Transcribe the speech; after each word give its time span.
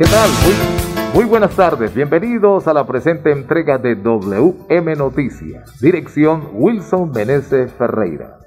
¿Qué 0.00 0.06
tal? 0.06 0.30
Muy, 1.12 1.26
buenas 1.26 1.54
tardes. 1.54 1.94
Bienvenidos 1.94 2.66
a 2.66 2.72
la 2.72 2.86
presente 2.86 3.32
entrega 3.32 3.76
de 3.76 3.96
WM 3.96 4.96
Noticias. 4.96 5.78
Dirección 5.78 6.48
Wilson 6.54 7.12
Meneses 7.12 7.70
Ferreira. 7.74 8.38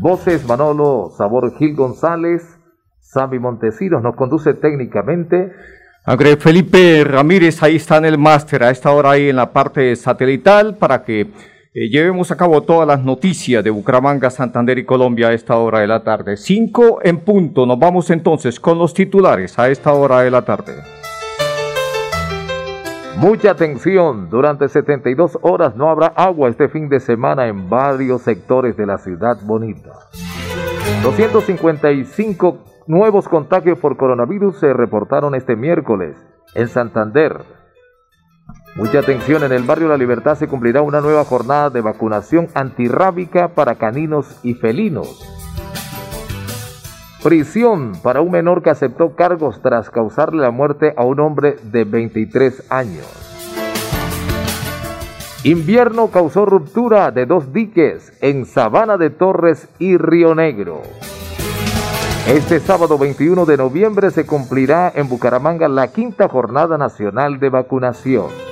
Voces 0.00 0.46
Manolo 0.46 1.12
Sabor 1.14 1.54
Gil 1.58 1.76
González. 1.76 2.58
Sammy 3.00 3.38
Montesinos 3.38 4.02
nos 4.02 4.16
conduce 4.16 4.54
técnicamente. 4.54 5.52
André 6.06 6.38
Felipe 6.38 7.04
Ramírez, 7.04 7.62
ahí 7.62 7.76
está 7.76 7.98
en 7.98 8.06
el 8.06 8.16
máster, 8.16 8.62
a 8.62 8.70
esta 8.70 8.90
hora 8.92 9.10
ahí 9.10 9.28
en 9.28 9.36
la 9.36 9.52
parte 9.52 9.94
satelital, 9.94 10.78
para 10.78 11.02
que 11.04 11.30
eh, 11.74 11.88
llevemos 11.88 12.30
a 12.30 12.36
cabo 12.36 12.62
todas 12.62 12.88
las 12.88 13.04
noticias 13.04 13.62
de 13.62 13.70
Bucaramanga, 13.70 14.30
Santander 14.30 14.78
y 14.78 14.84
Colombia 14.84 15.28
a 15.28 15.32
esta 15.32 15.56
hora 15.56 15.80
de 15.80 15.86
la 15.86 16.02
tarde. 16.02 16.36
Cinco 16.36 17.00
en 17.02 17.18
punto, 17.18 17.66
nos 17.66 17.78
vamos 17.78 18.10
entonces 18.10 18.58
con 18.58 18.78
los 18.78 18.94
titulares 18.94 19.58
a 19.58 19.68
esta 19.68 19.92
hora 19.92 20.20
de 20.20 20.30
la 20.30 20.42
tarde. 20.42 20.74
Mucha 23.18 23.50
atención, 23.50 24.30
durante 24.30 24.68
72 24.68 25.38
horas 25.42 25.74
no 25.74 25.90
habrá 25.90 26.06
agua 26.06 26.48
este 26.48 26.68
fin 26.68 26.88
de 26.88 27.00
semana 27.00 27.48
en 27.48 27.68
varios 27.68 28.22
sectores 28.22 28.76
de 28.76 28.86
la 28.86 28.96
ciudad 28.96 29.36
bonita. 29.42 29.90
255 31.02 32.58
nuevos 32.86 33.28
contagios 33.28 33.78
por 33.78 33.96
coronavirus 33.96 34.60
se 34.60 34.72
reportaron 34.72 35.34
este 35.34 35.56
miércoles 35.56 36.16
en 36.54 36.68
Santander. 36.68 37.57
Mucha 38.78 39.00
atención, 39.00 39.42
en 39.42 39.50
el 39.50 39.64
barrio 39.64 39.88
La 39.88 39.96
Libertad 39.96 40.38
se 40.38 40.46
cumplirá 40.46 40.82
una 40.82 41.00
nueva 41.00 41.24
jornada 41.24 41.68
de 41.68 41.80
vacunación 41.80 42.46
antirrábica 42.54 43.48
para 43.48 43.74
caninos 43.74 44.38
y 44.44 44.54
felinos. 44.54 45.20
Prisión 47.20 47.94
para 48.04 48.20
un 48.20 48.30
menor 48.30 48.62
que 48.62 48.70
aceptó 48.70 49.16
cargos 49.16 49.60
tras 49.62 49.90
causarle 49.90 50.42
la 50.42 50.52
muerte 50.52 50.94
a 50.96 51.02
un 51.02 51.18
hombre 51.18 51.56
de 51.64 51.82
23 51.82 52.70
años. 52.70 53.04
Invierno 55.42 56.12
causó 56.12 56.46
ruptura 56.46 57.10
de 57.10 57.26
dos 57.26 57.52
diques 57.52 58.12
en 58.20 58.46
Sabana 58.46 58.96
de 58.96 59.10
Torres 59.10 59.68
y 59.80 59.96
Río 59.96 60.36
Negro. 60.36 60.82
Este 62.28 62.60
sábado 62.60 62.96
21 62.96 63.44
de 63.44 63.56
noviembre 63.56 64.12
se 64.12 64.24
cumplirá 64.24 64.92
en 64.94 65.08
Bucaramanga 65.08 65.66
la 65.66 65.88
quinta 65.88 66.28
jornada 66.28 66.78
nacional 66.78 67.40
de 67.40 67.48
vacunación. 67.48 68.47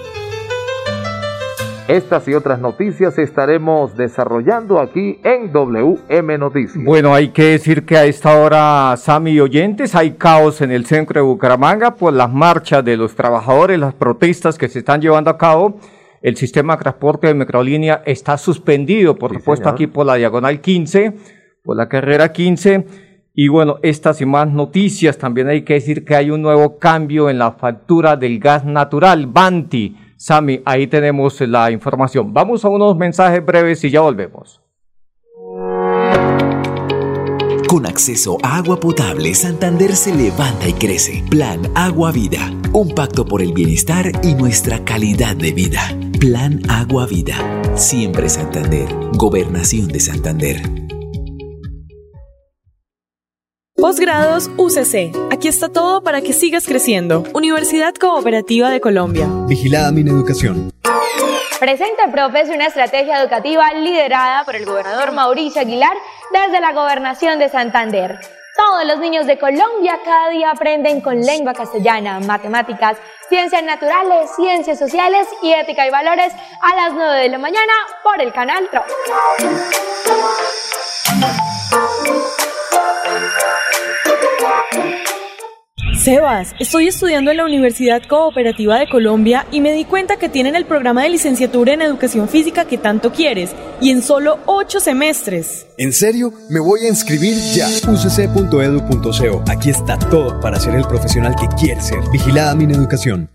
Estas 1.89 2.27
y 2.27 2.35
otras 2.35 2.59
noticias 2.59 3.17
estaremos 3.17 3.97
desarrollando 3.97 4.81
aquí 4.81 5.21
en 5.23 5.53
WM 5.53 6.37
Noticias. 6.37 6.85
Bueno, 6.85 7.15
hay 7.15 7.29
que 7.29 7.45
decir 7.45 7.87
que 7.87 7.97
a 7.97 8.05
esta 8.05 8.37
hora, 8.41 8.97
Sami 8.97 9.31
y 9.31 9.41
oyentes, 9.41 9.95
hay 9.95 10.13
caos 10.13 10.61
en 10.63 10.73
el 10.73 10.87
centro 10.87 11.21
de 11.21 11.25
Bucaramanga 11.25 11.95
por 11.95 12.13
las 12.13 12.33
marchas 12.33 12.85
de 12.85 12.97
los 12.97 13.15
trabajadores, 13.15 13.79
las 13.79 13.95
protestas 13.95 14.59
que 14.59 14.69
se 14.69 14.81
están 14.81 15.01
llevando 15.01 15.31
a 15.31 15.39
cabo. 15.39 15.79
El 16.23 16.37
sistema 16.37 16.75
de 16.75 16.83
transporte 16.83 17.29
de 17.29 17.35
microlínea 17.35 18.03
está 18.05 18.37
suspendido, 18.37 19.15
por 19.15 19.33
supuesto, 19.33 19.69
aquí 19.69 19.87
por 19.87 20.07
la 20.07 20.17
diagonal 20.17 20.61
15, 20.61 21.15
por 21.63 21.77
la 21.77 21.89
carrera 21.89 22.33
15 22.33 22.85
y 23.39 23.49
bueno, 23.49 23.77
estas 23.83 24.23
y 24.23 24.27
más 24.27 24.51
noticias, 24.51 25.19
también 25.19 25.49
hay 25.49 25.63
que 25.63 25.75
decir 25.75 26.07
que 26.07 26.17
hay 26.17 26.31
un 26.31 26.41
nuevo 26.41 26.79
cambio 26.79 27.29
en 27.29 27.39
la 27.39 27.53
factura 27.53 28.17
del 28.17 28.41
gas 28.41 28.65
natural, 28.65 29.27
Banti. 29.27 29.95
Sami, 30.17 30.63
ahí 30.65 30.87
tenemos 30.87 31.41
la 31.43 31.71
información. 31.71 32.33
Vamos 32.33 32.65
a 32.65 32.69
unos 32.69 32.97
mensajes 32.97 33.45
breves 33.45 33.85
y 33.85 33.91
ya 33.91 34.01
volvemos. 34.01 34.61
Con 37.69 37.85
acceso 37.85 38.39
a 38.43 38.57
agua 38.57 38.79
potable, 38.79 39.35
Santander 39.35 39.95
se 39.97 40.15
levanta 40.15 40.69
y 40.69 40.73
crece. 40.73 41.25
Plan 41.29 41.61
Agua 41.75 42.13
Vida, 42.13 42.53
un 42.73 42.95
pacto 42.95 43.27
por 43.27 43.43
el 43.43 43.53
bienestar 43.53 44.13
y 44.23 44.35
nuestra 44.35 44.85
calidad 44.85 45.37
de 45.37 45.53
vida. 45.53 45.83
Plan 46.21 46.63
Agua 46.71 47.07
Vida, 47.07 47.37
siempre 47.75 48.29
Santander, 48.29 48.89
Gobernación 49.19 49.89
de 49.89 50.01
Santander. 50.01 50.86
Posgrados 53.87 54.51
UCC. 54.57 55.15
Aquí 55.31 55.47
está 55.47 55.69
todo 55.69 56.03
para 56.03 56.21
que 56.21 56.33
sigas 56.33 56.67
creciendo. 56.67 57.23
Universidad 57.35 57.95
Cooperativa 57.95 58.69
de 58.69 58.81
Colombia. 58.81 59.29
Vigilada 59.47 59.93
mi 59.93 60.01
educación. 60.01 60.73
Presenta 61.61 62.11
Profes 62.11 62.49
una 62.49 62.67
estrategia 62.67 63.23
educativa 63.23 63.73
liderada 63.75 64.43
por 64.45 64.57
el 64.57 64.67
gobernador 64.67 65.13
Mauricio 65.13 65.61
Aguilar 65.61 65.97
desde 66.33 66.61
la 66.61 66.73
gobernación 66.73 67.39
de 67.39 67.49
Santander. 67.49 68.19
Todos 68.57 68.87
los 68.87 68.99
niños 68.99 69.25
de 69.29 69.39
Colombia 69.39 70.01
cada 70.05 70.31
día 70.31 70.51
aprenden 70.51 71.01
con 71.01 71.21
lengua 71.21 71.55
castellana, 71.55 72.19
matemáticas, 72.19 72.99
ciencias 73.29 73.63
naturales, 73.63 74.31
ciencias 74.35 74.81
sociales 74.81 75.29
y 75.45 75.53
ética 75.53 75.87
y 75.87 75.91
valores 75.91 76.33
a 76.61 76.75
las 76.75 76.93
9 76.93 77.21
de 77.21 77.29
la 77.29 77.39
mañana 77.39 77.73
por 78.03 78.21
el 78.21 78.33
canal 78.33 78.69
TRO. 78.69 78.83
Sebas, 86.07 86.55
estoy 86.61 86.87
estudiando 86.87 87.33
en 87.33 87.39
la 87.39 87.45
Universidad 87.45 88.01
Cooperativa 88.09 88.79
de 88.79 88.89
Colombia 88.89 89.45
y 89.51 89.61
me 89.61 89.73
di 89.73 89.85
cuenta 89.85 90.19
que 90.19 90.29
tienen 90.29 90.55
el 90.55 90.65
programa 90.65 91.03
de 91.03 91.09
licenciatura 91.09 91.73
en 91.73 91.83
educación 91.83 92.29
física 92.29 92.65
que 92.65 92.79
tanto 92.79 93.11
quieres 93.11 93.51
y 93.81 93.91
en 93.91 94.03
solo 94.03 94.39
ocho 94.47 94.79
semestres. 94.79 95.67
¿En 95.79 95.93
serio? 95.93 96.33
Me 96.49 96.61
voy 96.61 96.85
a 96.85 96.89
inscribir 96.91 97.35
ya. 97.53 97.67
ucc.edu.co. 97.67 99.45
Aquí 99.51 99.71
está 99.71 99.99
todo 99.99 100.39
para 100.41 100.61
ser 100.61 100.77
el 100.77 100.87
profesional 100.87 101.35
que 101.35 101.49
quieres 101.59 101.89
ser. 101.89 101.99
Vigilada 102.13 102.55
mi 102.55 102.73
educación. 102.73 103.29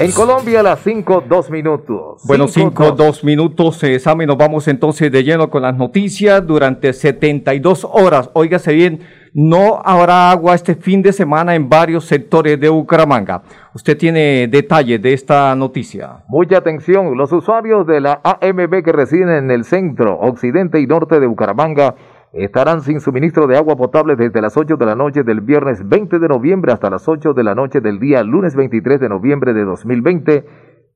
En 0.00 0.10
Colombia 0.10 0.60
las 0.60 0.80
5, 0.80 1.22
2 1.28 1.50
minutos. 1.52 2.22
Bueno, 2.26 2.48
5, 2.48 2.92
2 2.92 3.22
minutos, 3.22 3.80
eh, 3.84 4.00
Sammy, 4.00 4.26
nos 4.26 4.36
vamos 4.36 4.66
entonces 4.66 5.10
de 5.12 5.22
lleno 5.22 5.48
con 5.50 5.62
las 5.62 5.76
noticias 5.76 6.44
durante 6.44 6.92
72 6.92 7.86
horas. 7.88 8.28
Óigase 8.32 8.72
bien, 8.72 9.02
no 9.34 9.80
habrá 9.84 10.32
agua 10.32 10.56
este 10.56 10.74
fin 10.74 11.00
de 11.00 11.12
semana 11.12 11.54
en 11.54 11.68
varios 11.68 12.06
sectores 12.06 12.58
de 12.58 12.68
Bucaramanga. 12.70 13.42
Usted 13.72 13.96
tiene 13.96 14.48
detalles 14.48 15.00
de 15.00 15.12
esta 15.12 15.54
noticia. 15.54 16.24
Mucha 16.26 16.58
atención, 16.58 17.16
los 17.16 17.30
usuarios 17.30 17.86
de 17.86 18.00
la 18.00 18.20
AMB 18.24 18.82
que 18.82 18.90
residen 18.92 19.28
en 19.28 19.52
el 19.52 19.64
centro, 19.64 20.18
occidente 20.18 20.80
y 20.80 20.88
norte 20.88 21.20
de 21.20 21.28
Bucaramanga 21.28 21.94
estarán 22.34 22.82
sin 22.82 23.00
suministro 23.00 23.46
de 23.46 23.56
agua 23.56 23.76
potable 23.76 24.16
desde 24.16 24.42
las 24.42 24.56
8 24.56 24.76
de 24.76 24.86
la 24.86 24.96
noche 24.96 25.22
del 25.22 25.40
viernes 25.40 25.88
20 25.88 26.18
de 26.18 26.28
noviembre 26.28 26.72
hasta 26.72 26.90
las 26.90 27.08
8 27.08 27.32
de 27.32 27.44
la 27.44 27.54
noche 27.54 27.80
del 27.80 28.00
día 28.00 28.22
lunes 28.24 28.56
23 28.56 29.00
de 29.00 29.08
noviembre 29.08 29.54
de 29.54 29.64
2020, 29.64 30.44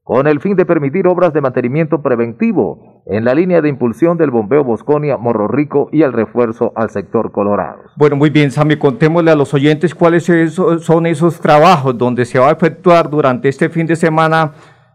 con 0.03 0.27
el 0.27 0.41
fin 0.41 0.57
de 0.57 0.67
permitir 0.67 1.07
obras 1.07 1.33
de 1.33 1.41
mantenimiento 1.41 2.03
preventivo 2.03 3.03
en 3.07 3.25
la 3.25 3.35
línea 3.35 3.61
de 3.61 3.69
impulsión 3.69 4.17
del 4.17 4.31
bombeo 4.31 4.65
Bosconia 4.65 5.17
Morro 5.17 5.47
Rico 5.47 5.89
y 5.93 6.03
el 6.03 6.13
refuerzo 6.13 6.73
al 6.75 6.91
sector 6.91 7.31
Colorado. 7.31 7.83
Bueno, 7.97 8.17
muy 8.17 8.31
bien, 8.31 8.51
Sammy, 8.51 8.77
contémosle 8.77 9.31
a 9.31 9.37
los 9.37 9.55
oyentes 9.55 9.95
cuáles 9.95 10.25
son 10.25 11.07
esos 11.07 11.41
trabajos 11.41 11.97
donde 11.97 12.25
se 12.25 12.39
va 12.39 12.49
a 12.49 12.53
efectuar 12.53 13.11
durante 13.11 13.49
este 13.49 13.69
fin 13.69 13.87
de 13.87 13.97
semana 13.97 14.55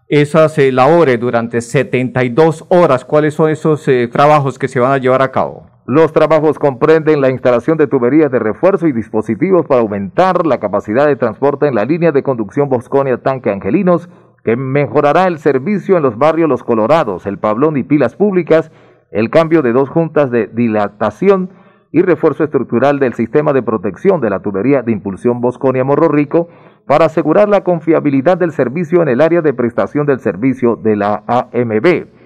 esas 0.10 0.58
eh, 0.58 0.72
labores 0.72 1.20
durante 1.20 1.62
72 1.62 2.66
horas. 2.70 3.06
¿Cuáles 3.06 3.34
son 3.34 3.50
esos 3.50 3.88
eh, 3.88 4.10
trabajos 4.12 4.60
que 4.60 4.68
se 4.68 4.80
van 4.80 4.92
a 4.92 4.98
llevar 4.98 5.22
a 5.22 5.32
cabo? 5.32 5.73
Los 5.86 6.14
trabajos 6.14 6.60
comprenden 6.60 7.20
la 7.20 7.30
instalación 7.30 7.78
de 7.78 7.88
tuberías 7.88 8.32
de 8.32 8.40
refuerzo 8.40 8.88
y 8.88 8.94
dispositivos 8.94 9.66
para 9.66 9.82
aumentar 9.82 10.46
la 10.46 10.58
capacidad 10.58 11.08
de 11.08 11.18
transporte 11.18 11.68
en 11.68 11.76
la 11.76 11.84
línea 11.84 12.14
de 12.14 12.24
conducción 12.24 12.70
Bosconia 12.70 13.18
Tanque 13.18 13.50
Angelinos, 13.50 14.10
que 14.46 14.56
mejorará 14.56 15.28
el 15.28 15.40
servicio 15.40 15.98
en 15.98 16.04
los 16.04 16.18
barrios 16.18 16.48
Los 16.48 16.64
Colorados, 16.64 17.26
El 17.26 17.38
Pablón 17.38 17.76
y 17.76 17.84
Pilas 17.84 18.16
Públicas, 18.16 18.72
el 19.12 19.30
cambio 19.30 19.62
de 19.62 19.74
dos 19.74 19.90
juntas 19.90 20.32
de 20.32 20.48
dilatación 20.48 21.50
y 21.92 22.02
refuerzo 22.02 22.46
estructural 22.46 23.00
del 23.00 23.14
sistema 23.14 23.52
de 23.52 23.62
protección 23.62 24.22
de 24.22 24.30
la 24.30 24.40
tubería 24.40 24.84
de 24.84 24.94
impulsión 24.94 25.42
Bosconia 25.42 25.84
Morro 25.84 26.08
Rico 26.08 26.48
para 26.88 27.06
asegurar 27.06 27.50
la 27.50 27.66
confiabilidad 27.66 28.38
del 28.38 28.52
servicio 28.52 29.02
en 29.02 29.10
el 29.10 29.20
área 29.20 29.42
de 29.42 29.54
prestación 29.54 30.06
del 30.06 30.22
servicio 30.22 30.78
de 30.78 30.96
la 30.96 31.24
AMB. 31.28 32.23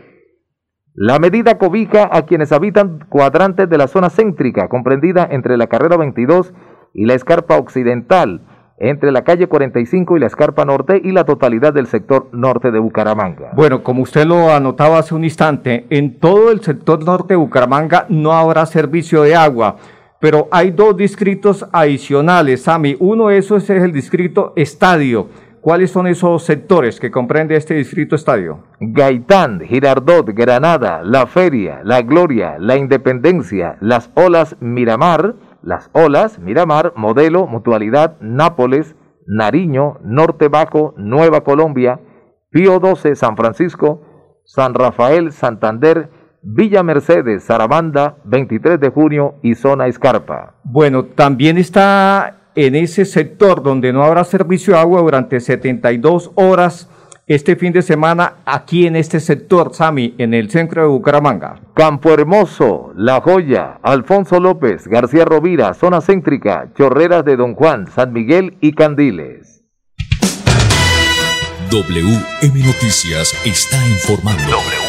La 1.00 1.20
medida 1.20 1.60
cobija 1.60 2.10
a 2.12 2.24
quienes 2.24 2.52
habitan 2.52 3.06
cuadrantes 3.08 3.70
de 3.70 3.78
la 3.78 3.88
zona 3.88 4.10
céntrica, 4.10 4.68
comprendida 4.68 5.28
entre 5.30 5.56
la 5.56 5.68
carrera 5.68 5.96
22 5.96 6.56
y 6.92 7.06
la 7.06 7.14
escarpa 7.14 7.56
occidental, 7.58 8.42
entre 8.80 9.12
la 9.12 9.24
calle 9.24 9.46
45 9.46 10.18
y 10.18 10.20
la 10.20 10.26
escarpa 10.26 10.66
norte 10.66 11.00
y 11.04 11.12
la 11.12 11.24
totalidad 11.24 11.72
del 11.72 11.86
sector 11.86 12.30
norte 12.32 12.72
de 12.72 12.80
Bucaramanga. 12.80 13.52
Bueno, 13.56 13.84
como 13.84 14.02
usted 14.02 14.26
lo 14.26 14.52
anotaba 14.52 14.98
hace 14.98 15.14
un 15.14 15.24
instante, 15.24 15.86
en 15.92 16.18
todo 16.18 16.50
el 16.50 16.62
sector 16.62 17.06
norte 17.06 17.36
de 17.36 17.38
Bucaramanga 17.42 18.08
no 18.10 18.34
habrá 18.34 18.66
servicio 18.66 19.22
de 19.22 19.36
agua, 19.36 19.76
pero 20.20 20.48
hay 20.50 20.72
dos 20.72 20.98
distritos 20.98 21.64
adicionales, 21.74 22.64
Sami. 22.64 22.98
Uno 23.00 23.28
de 23.28 23.38
esos 23.38 23.70
es 23.70 23.84
el 23.84 23.92
distrito 23.92 24.52
estadio 24.56 25.28
¿Cuáles 25.68 25.92
son 25.92 26.08
esos 26.08 26.44
sectores 26.44 26.98
que 26.98 27.12
comprende 27.12 27.58
este 27.58 27.74
distrito 27.74 28.16
estadio? 28.16 28.64
Gaitán, 28.80 29.60
Girardot, 29.60 30.26
Granada, 30.30 31.02
La 31.04 31.28
Feria, 31.28 31.82
La 31.84 32.04
Gloria, 32.04 32.56
La 32.58 32.78
Independencia, 32.78 33.76
Las 33.82 34.10
Olas, 34.16 34.56
Miramar, 34.62 35.36
Las 35.62 35.90
Olas, 35.92 36.40
Miramar, 36.40 36.94
Modelo, 36.96 37.48
Mutualidad, 37.48 38.16
Nápoles, 38.22 38.96
Nariño, 39.26 39.98
Norte 40.06 40.48
Bajo, 40.48 40.94
Nueva 40.96 41.42
Colombia, 41.42 42.00
Pío 42.50 42.80
12, 42.80 43.18
San 43.18 43.36
Francisco, 43.36 44.40
San 44.46 44.74
Rafael, 44.74 45.34
Santander, 45.34 46.10
Villa 46.42 46.82
Mercedes, 46.82 47.46
Zarabanda, 47.46 48.20
23 48.24 48.80
de 48.80 48.90
junio 48.90 49.36
y 49.44 49.56
Zona 49.56 49.88
Escarpa. 49.88 50.56
Bueno, 50.64 51.08
también 51.08 51.58
está 51.58 52.37
en 52.58 52.74
ese 52.74 53.06
sector 53.06 53.62
donde 53.62 53.94
no 53.94 54.04
habrá 54.04 54.24
servicio 54.24 54.74
de 54.74 54.80
agua 54.80 55.02
durante 55.02 55.40
72 55.40 56.32
horas 56.34 56.90
este 57.28 57.56
fin 57.56 57.72
de 57.72 57.84
semana 57.84 58.38
aquí 58.46 58.88
en 58.88 58.96
este 58.96 59.20
sector, 59.20 59.76
Sami, 59.76 60.16
en 60.18 60.34
el 60.34 60.50
centro 60.50 60.82
de 60.82 60.88
Bucaramanga. 60.88 61.62
Campo 61.76 62.10
Hermoso, 62.12 62.94
La 62.96 63.22
Joya, 63.22 63.78
Alfonso 63.84 64.40
López, 64.40 64.88
García 64.88 65.26
Rovira, 65.26 65.74
zona 65.76 66.02
céntrica, 66.02 66.70
Chorreras 66.76 67.24
de 67.26 67.36
Don 67.36 67.54
Juan, 67.54 67.86
San 67.94 68.12
Miguel 68.12 68.58
y 68.60 68.74
Candiles. 68.74 69.64
WM 71.70 72.66
Noticias 72.66 73.40
está 73.46 73.78
informando. 73.88 74.87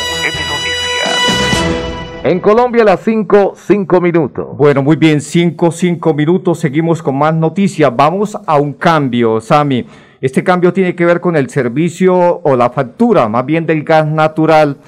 En 2.25 2.41
Colombia 2.41 2.83
las 2.83 3.01
5, 3.05 3.53
5 3.55 4.01
minutos. 4.01 4.57
Bueno, 4.57 4.83
muy 4.83 4.97
bien, 4.97 5.21
5, 5.21 5.71
5 5.71 6.15
minutos. 6.15 6.59
Seguimos 6.59 7.01
con 7.01 7.17
más 7.17 7.33
noticias. 7.33 7.95
Vamos 7.95 8.37
a 8.45 8.59
un 8.59 8.73
cambio, 8.73 9.41
Sami. 9.41 9.87
Este 10.21 10.43
cambio 10.43 10.73
tiene 10.73 10.97
que 10.97 11.05
ver 11.05 11.21
con 11.21 11.37
el 11.37 11.49
servicio 11.49 12.41
o 12.43 12.57
la 12.57 12.71
factura, 12.71 13.29
más 13.29 13.47
bien 13.47 13.67
del 13.67 13.85
gas 13.85 14.07
natural. 14.09 14.79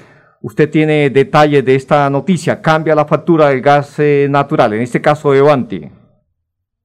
Usted 0.41 0.69
tiene 0.69 1.09
detalles 1.09 1.63
de 1.63 1.75
esta 1.75 2.09
noticia. 2.09 2.61
Cambia 2.61 2.95
la 2.95 3.05
factura 3.05 3.47
del 3.47 3.61
gas 3.61 3.97
eh, 3.99 4.27
natural, 4.29 4.73
en 4.73 4.81
este 4.81 4.99
caso 4.99 5.31
de 5.31 5.41
Banti. 5.41 5.89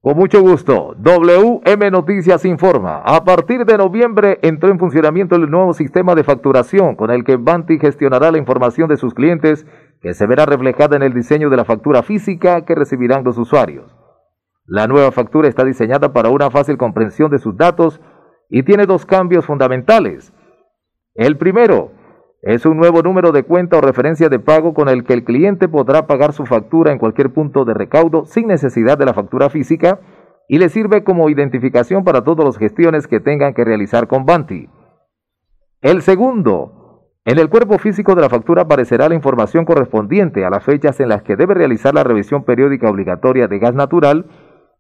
Con 0.06 0.16
mucho 0.16 0.40
gusto. 0.40 0.94
WM 0.99 1.90
Noticias 1.90 2.44
informa. 2.44 3.02
A 3.04 3.25
partir 3.25 3.64
de 3.64 3.76
noviembre 3.76 4.38
entró 4.42 4.70
en 4.70 4.78
funcionamiento 4.78 5.34
el 5.34 5.50
nuevo 5.50 5.75
sistema 5.75 6.14
de 6.14 6.22
facturación 6.22 6.94
con 6.94 7.10
el 7.10 7.25
que 7.25 7.34
Banti 7.34 7.81
gestionará 7.81 8.31
la 8.31 8.38
información 8.38 8.88
de 8.88 8.99
sus 8.99 9.14
clientes 9.14 9.66
que 10.00 10.14
se 10.14 10.26
verá 10.26 10.46
reflejada 10.46 10.96
en 10.96 11.02
el 11.02 11.12
diseño 11.12 11.50
de 11.50 11.56
la 11.56 11.64
factura 11.64 12.02
física 12.02 12.64
que 12.64 12.75
recibirán 12.75 13.25
los 13.25 13.38
usuarios. 13.38 13.94
La 14.66 14.87
nueva 14.87 15.12
factura 15.12 15.48
está 15.48 15.64
diseñada 15.64 16.12
para 16.12 16.31
una 16.31 16.50
fácil 16.50 16.76
comprensión 16.76 17.31
de 17.31 17.38
sus 17.38 17.56
datos 17.56 18.00
y 18.48 18.62
tiene 18.62 18.87
dos 18.87 19.06
cambios 19.06 19.46
fundamentales. 19.46 20.32
El 21.14 21.37
primero 21.37 21.93
es 22.43 22.66
un 22.66 22.76
nuevo 22.76 23.02
número 23.02 23.32
de 23.32 23.44
cuenta 23.44 23.78
o 23.78 23.81
referencia 23.81 24.28
de 24.28 24.38
pago 24.38 24.75
con 24.75 24.88
el 24.88 25.04
que 25.04 25.14
el 25.14 25.25
cliente 25.25 25.69
podrá 25.69 26.06
pagar 26.06 26.32
su 26.32 26.46
factura 26.46 26.92
en 26.92 26.99
cualquier 26.99 27.32
punto 27.32 27.64
de 27.64 27.75
recaudo 27.75 28.25
sin 28.25 28.46
necesidad 28.46 28.99
de 28.99 29.06
la 29.06 29.14
factura 29.14 29.50
física 29.50 30.00
y 30.49 30.58
le 30.58 30.69
sirve 30.69 31.02
como 31.02 31.28
identificación 31.28 32.04
para 32.04 32.22
todas 32.22 32.44
las 32.44 32.58
gestiones 32.58 33.08
que 33.08 33.20
tengan 33.20 33.54
que 33.54 33.64
realizar 33.64 34.06
con 34.06 34.26
Banti. 34.26 34.69
El 35.81 36.02
segundo 36.02 36.75
en 37.26 37.40
el 37.40 37.49
cuerpo 37.49 37.76
físico 37.78 38.14
de 38.14 38.20
la 38.20 38.28
factura 38.28 38.62
aparecerá 38.62 39.08
la 39.08 39.17
información 39.17 39.64
correspondiente 39.64 40.44
a 40.44 40.50
las 40.50 40.62
fechas 40.62 41.00
en 41.00 41.08
las 41.08 41.23
que 41.23 41.34
debe 41.34 41.55
realizar 41.55 41.93
la 41.93 42.05
revisión 42.05 42.44
periódica 42.44 42.88
obligatoria 42.88 43.49
de 43.49 43.58
gas 43.58 43.75
natural, 43.75 44.26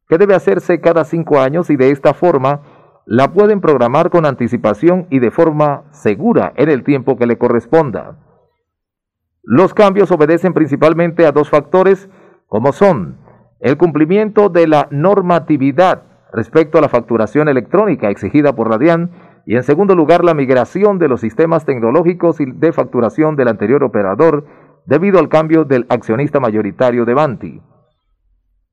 que 0.08 0.16
debe 0.16 0.36
hacerse 0.36 0.80
cada 0.80 1.04
cinco 1.04 1.40
años 1.40 1.70
y 1.70 1.76
de 1.76 1.90
esta 1.90 2.14
forma 2.14 2.62
la 3.04 3.32
pueden 3.32 3.60
programar 3.60 4.10
con 4.10 4.26
anticipación 4.26 5.08
y 5.10 5.18
de 5.18 5.32
forma 5.32 5.86
segura 5.90 6.52
en 6.54 6.70
el 6.70 6.84
tiempo 6.84 7.16
que 7.16 7.26
le 7.26 7.36
corresponda. 7.36 8.16
Los 9.42 9.74
cambios 9.74 10.12
obedecen 10.12 10.54
principalmente 10.54 11.26
a 11.26 11.32
dos 11.32 11.50
factores, 11.50 12.08
como 12.46 12.72
son 12.72 13.18
el 13.58 13.76
cumplimiento 13.76 14.50
de 14.50 14.68
la 14.68 14.86
normatividad 14.92 16.04
respecto 16.32 16.78
a 16.78 16.80
la 16.80 16.88
facturación 16.88 17.48
electrónica 17.48 18.08
exigida 18.08 18.54
por 18.54 18.70
la 18.70 18.78
DIAN 18.78 19.10
y 19.46 19.54
en 19.54 19.62
segundo 19.62 19.94
lugar, 19.94 20.24
la 20.24 20.34
migración 20.34 20.98
de 20.98 21.06
los 21.06 21.20
sistemas 21.20 21.64
tecnológicos 21.64 22.40
y 22.40 22.46
de 22.46 22.72
facturación 22.72 23.36
del 23.36 23.46
anterior 23.46 23.84
operador 23.84 24.44
debido 24.86 25.20
al 25.20 25.28
cambio 25.28 25.64
del 25.64 25.86
accionista 25.88 26.40
mayoritario 26.40 27.04
de 27.04 27.14
Banti. 27.14 27.62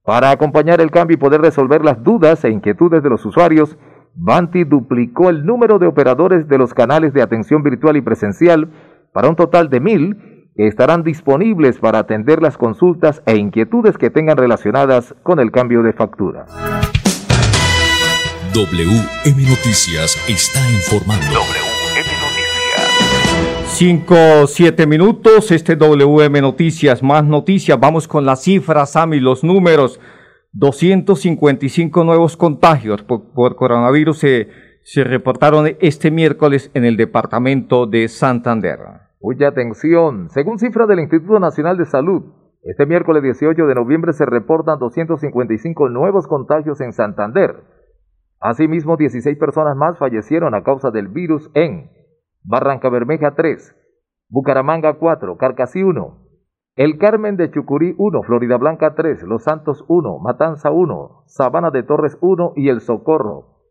Para 0.03 0.31
acompañar 0.31 0.81
el 0.81 0.89
cambio 0.89 1.13
y 1.13 1.19
poder 1.19 1.41
resolver 1.41 1.85
las 1.85 2.03
dudas 2.03 2.43
e 2.43 2.49
inquietudes 2.49 3.03
de 3.03 3.09
los 3.09 3.23
usuarios, 3.23 3.77
Banti 4.15 4.63
duplicó 4.63 5.29
el 5.29 5.45
número 5.45 5.77
de 5.77 5.85
operadores 5.85 6.47
de 6.47 6.57
los 6.57 6.73
canales 6.73 7.13
de 7.13 7.21
atención 7.21 7.61
virtual 7.61 7.95
y 7.95 8.01
presencial 8.01 8.69
para 9.13 9.29
un 9.29 9.35
total 9.35 9.69
de 9.69 9.79
mil 9.79 10.49
que 10.55 10.65
estarán 10.65 11.03
disponibles 11.03 11.77
para 11.77 11.99
atender 11.99 12.41
las 12.41 12.57
consultas 12.57 13.21
e 13.27 13.35
inquietudes 13.35 13.99
que 13.99 14.09
tengan 14.09 14.37
relacionadas 14.37 15.13
con 15.21 15.39
el 15.39 15.51
cambio 15.51 15.83
de 15.83 15.93
factura. 15.93 16.45
WM 18.53 19.49
Noticias 19.49 20.15
está 20.29 20.59
informando. 20.69 21.25
WM 21.25 22.05
Noticias. 22.21 23.65
5, 23.65 24.45
7 24.45 24.85
minutos, 24.85 25.51
este 25.51 25.75
WM 25.75 26.39
Noticias, 26.39 27.01
más 27.01 27.25
noticias. 27.25 27.79
Vamos 27.79 28.07
con 28.07 28.27
las 28.27 28.43
cifras, 28.43 28.91
Sami, 28.91 29.19
los 29.19 29.43
números. 29.43 29.99
255 30.51 32.03
nuevos 32.03 32.37
contagios 32.37 33.01
por, 33.01 33.55
coronavirus 33.55 34.19
se, 34.19 34.49
se 34.83 35.03
reportaron 35.03 35.75
este 35.79 36.11
miércoles 36.11 36.69
en 36.75 36.85
el 36.85 36.95
departamento 36.95 37.87
de 37.87 38.07
Santander. 38.07 38.77
Mucha 39.19 39.47
atención. 39.47 40.29
Según 40.29 40.59
cifras 40.59 40.87
del 40.87 40.99
Instituto 40.99 41.39
Nacional 41.39 41.75
de 41.75 41.85
Salud, 41.85 42.21
este 42.61 42.85
miércoles 42.85 43.23
18 43.23 43.65
de 43.65 43.73
noviembre 43.73 44.13
se 44.13 44.27
reportan 44.27 44.77
255 44.77 45.89
nuevos 45.89 46.27
contagios 46.27 46.81
en 46.81 46.93
Santander 46.93 47.72
Asimismo, 48.43 48.97
16 48.97 49.37
personas 49.37 49.77
más 49.77 49.97
fallecieron 49.97 50.53
a 50.53 50.63
causa 50.63 50.91
del 50.91 51.07
virus 51.07 51.49
en 51.53 51.89
Barranca 52.43 52.89
Bermeja 52.89 53.35
3, 53.35 53.73
Bucaramanga 54.27 54.95
4, 54.95 55.37
Carcasí 55.37 55.81
1, 55.81 56.17
El 56.75 56.97
Carmen 56.97 57.37
de 57.37 57.49
Chucurí 57.51 57.95
1, 57.97 58.23
Florida 58.23 58.57
Blanca 58.57 58.95
3, 58.95 59.23
Los 59.23 59.43
Santos 59.43 59.85
1, 59.87 60.19
Matanza 60.19 60.71
1, 60.71 61.23
Sabana 61.25 61.71
de 61.71 61.83
Torres 61.83 62.17
1 62.19 62.51
y 62.57 62.67
El 62.67 62.81
Socorro. 62.81 63.61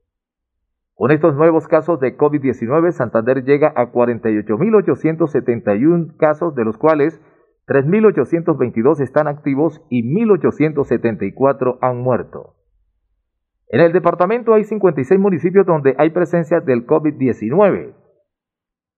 Con 0.94 1.10
estos 1.10 1.36
nuevos 1.36 1.68
casos 1.68 2.00
de 2.00 2.16
COVID-19, 2.16 2.92
Santander 2.92 3.44
llega 3.44 3.74
a 3.76 3.92
48.871 3.92 6.16
casos, 6.16 6.54
de 6.54 6.64
los 6.64 6.78
cuales 6.78 7.20
3.822 7.66 9.02
están 9.02 9.28
activos 9.28 9.82
y 9.90 10.02
1.874 10.02 11.76
han 11.82 11.98
muerto. 11.98 12.54
En 13.72 13.80
el 13.80 13.92
departamento 13.92 14.52
hay 14.52 14.64
56 14.64 15.18
municipios 15.18 15.64
donde 15.64 15.94
hay 15.96 16.10
presencia 16.10 16.60
del 16.60 16.86
COVID-19. 16.86 17.94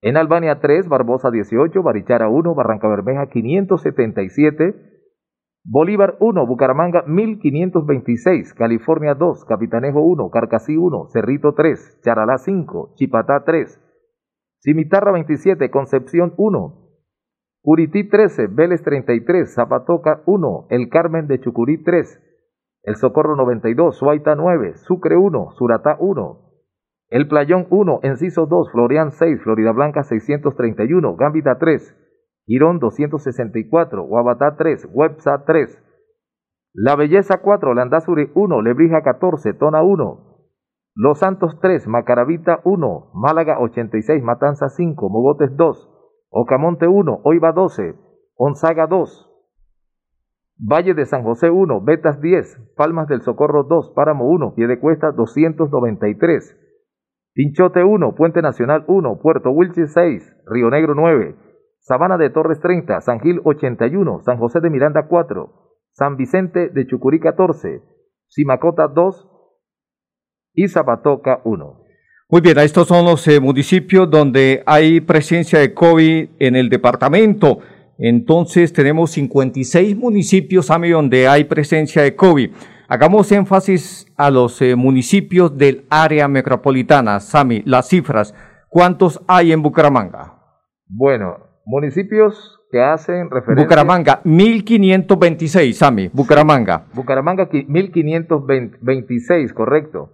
En 0.02 0.16
Albania 0.16 0.58
3, 0.58 0.88
Barbosa 0.88 1.30
18, 1.30 1.80
Barichara 1.80 2.28
1, 2.28 2.54
Barranca 2.56 2.88
Bermeja 2.88 3.28
577, 3.28 4.74
Bolívar 5.64 6.16
1, 6.18 6.46
Bucaramanga 6.46 7.04
1526, 7.06 8.52
California 8.54 9.14
2, 9.14 9.44
Capitanejo 9.44 10.00
1, 10.00 10.28
Carcasí 10.30 10.76
1, 10.76 11.06
Cerrito 11.12 11.54
3, 11.54 12.00
Charalá 12.02 12.38
5, 12.38 12.94
Chipatá 12.96 13.44
3, 13.44 13.80
Cimitarra 14.60 15.12
27, 15.12 15.70
Concepción 15.70 16.34
1, 16.36 16.84
Curití 17.62 18.08
13, 18.08 18.48
Vélez 18.48 18.82
33, 18.82 19.54
Zapatoca 19.54 20.22
1, 20.26 20.66
El 20.70 20.88
Carmen 20.88 21.28
de 21.28 21.38
Chucurí 21.40 21.80
3, 21.82 22.33
el 22.84 22.96
Socorro 22.96 23.34
92, 23.34 23.96
Suaita 23.96 24.34
9, 24.34 24.74
Sucre 24.76 25.16
1, 25.16 25.52
Suratá 25.56 25.96
1, 25.98 26.38
El 27.08 27.28
Playón 27.28 27.66
1, 27.70 28.00
Enciso 28.02 28.44
2, 28.44 28.72
Florian 28.72 29.10
6, 29.10 29.42
Florida 29.42 29.72
Blanca 29.72 30.02
631, 30.02 31.16
Gambita 31.16 31.56
3, 31.58 31.96
Girón 32.46 32.80
264, 32.80 34.02
Guabatá 34.02 34.56
3, 34.56 34.88
Websa 34.92 35.44
3, 35.46 35.82
La 36.74 36.94
Belleza 36.94 37.38
4, 37.38 37.72
Landazuri 37.72 38.30
1, 38.34 38.60
Lebrija 38.60 39.00
14, 39.02 39.54
Tona 39.54 39.82
1, 39.82 40.48
Los 40.94 41.20
Santos 41.20 41.58
3, 41.62 41.88
Macaravita 41.88 42.60
1, 42.64 43.12
Málaga 43.14 43.60
86, 43.60 44.22
Matanza 44.22 44.68
5, 44.68 45.08
Mogotes 45.08 45.56
2, 45.56 45.90
Ocamonte 46.28 46.86
1, 46.86 47.20
Oiva 47.24 47.52
12, 47.52 47.94
Onzaga 48.36 48.86
2, 48.88 49.33
Valle 50.56 50.94
de 50.94 51.04
San 51.04 51.22
José 51.24 51.50
1, 51.50 51.80
Betas 51.82 52.20
10, 52.20 52.74
Palmas 52.76 53.08
del 53.08 53.22
Socorro 53.22 53.64
2, 53.64 53.92
Páramo 53.94 54.28
1, 54.28 54.54
Cuesta 54.80 55.10
293, 55.10 56.56
Pinchote 57.34 57.82
1, 57.82 58.14
Puente 58.14 58.40
Nacional 58.40 58.84
1, 58.86 59.18
Puerto 59.20 59.50
Wilches 59.50 59.92
6, 59.92 60.36
Río 60.46 60.70
Negro 60.70 60.94
9, 60.94 61.34
Sabana 61.80 62.16
de 62.16 62.30
Torres 62.30 62.60
30, 62.60 63.00
San 63.00 63.20
Gil 63.20 63.40
81, 63.44 64.20
San 64.24 64.38
José 64.38 64.60
de 64.60 64.70
Miranda 64.70 65.06
4, 65.08 65.52
San 65.92 66.16
Vicente 66.16 66.68
de 66.68 66.86
Chucurí 66.86 67.18
14, 67.18 67.82
Simacota 68.28 68.86
2 68.86 69.28
y 70.54 70.68
Zapatoca 70.68 71.40
1. 71.44 71.80
Muy 72.30 72.40
bien, 72.40 72.58
estos 72.58 72.88
son 72.88 73.04
los 73.04 73.26
eh, 73.28 73.38
municipios 73.38 74.10
donde 74.10 74.62
hay 74.66 75.00
presencia 75.00 75.58
de 75.58 75.74
COVID 75.74 76.30
en 76.38 76.56
el 76.56 76.68
departamento. 76.68 77.58
Entonces 77.98 78.72
tenemos 78.72 79.10
56 79.12 79.96
municipios, 79.96 80.70
AMI, 80.70 80.90
donde 80.90 81.28
hay 81.28 81.44
presencia 81.44 82.02
de 82.02 82.16
COVID. 82.16 82.50
Hagamos 82.88 83.30
énfasis 83.32 84.12
a 84.16 84.30
los 84.30 84.60
eh, 84.60 84.76
municipios 84.76 85.56
del 85.56 85.86
área 85.88 86.28
metropolitana, 86.28 87.18
Sami, 87.20 87.62
las 87.64 87.88
cifras. 87.88 88.34
¿Cuántos 88.68 89.22
hay 89.26 89.52
en 89.52 89.62
Bucaramanga? 89.62 90.34
Bueno, 90.86 91.38
municipios 91.64 92.60
que 92.70 92.82
hacen 92.82 93.30
referencia... 93.30 93.64
Bucaramanga, 93.64 94.20
1526, 94.24 95.76
Sami, 95.76 96.10
Bucaramanga. 96.12 96.86
Bucaramanga, 96.92 97.48
1526, 97.52 99.52
correcto. 99.52 100.10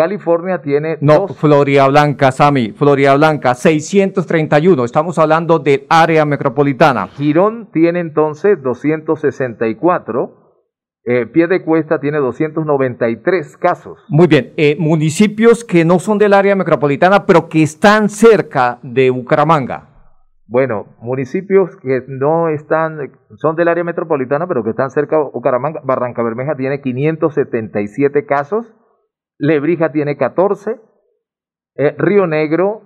California 0.00 0.62
tiene. 0.62 0.96
No, 1.02 1.28
Florida 1.28 1.86
Blanca, 1.86 2.32
Sami, 2.32 2.72
Florida 2.72 3.14
Blanca, 3.16 3.54
631. 3.54 4.86
Estamos 4.86 5.18
hablando 5.18 5.58
del 5.58 5.84
área 5.90 6.24
metropolitana. 6.24 7.08
Girón 7.08 7.68
tiene 7.70 8.00
entonces 8.00 8.62
264. 8.62 10.62
Eh, 11.04 11.26
Pie 11.26 11.48
de 11.48 11.62
Cuesta 11.62 12.00
tiene 12.00 12.16
293 12.16 13.58
casos. 13.58 13.98
Muy 14.08 14.26
bien, 14.26 14.54
eh, 14.56 14.74
municipios 14.78 15.64
que 15.64 15.84
no 15.84 15.98
son 15.98 16.16
del 16.16 16.32
área 16.32 16.56
metropolitana, 16.56 17.26
pero 17.26 17.50
que 17.50 17.62
están 17.62 18.08
cerca 18.08 18.78
de 18.82 19.10
Bucaramanga. 19.10 19.90
Bueno, 20.46 20.96
municipios 21.02 21.76
que 21.76 22.04
no 22.08 22.48
están, 22.48 23.12
son 23.36 23.54
del 23.54 23.68
área 23.68 23.84
metropolitana, 23.84 24.46
pero 24.46 24.64
que 24.64 24.70
están 24.70 24.90
cerca 24.90 25.18
de 25.18 25.24
Bucaramanga. 25.24 25.82
Barranca 25.84 26.22
Bermeja 26.22 26.56
tiene 26.56 26.80
577 26.80 28.24
casos. 28.24 28.66
Lebrija 29.40 29.90
tiene 29.90 30.16
14, 30.16 30.76
eh, 31.76 31.94
Río 31.96 32.26
Negro 32.26 32.82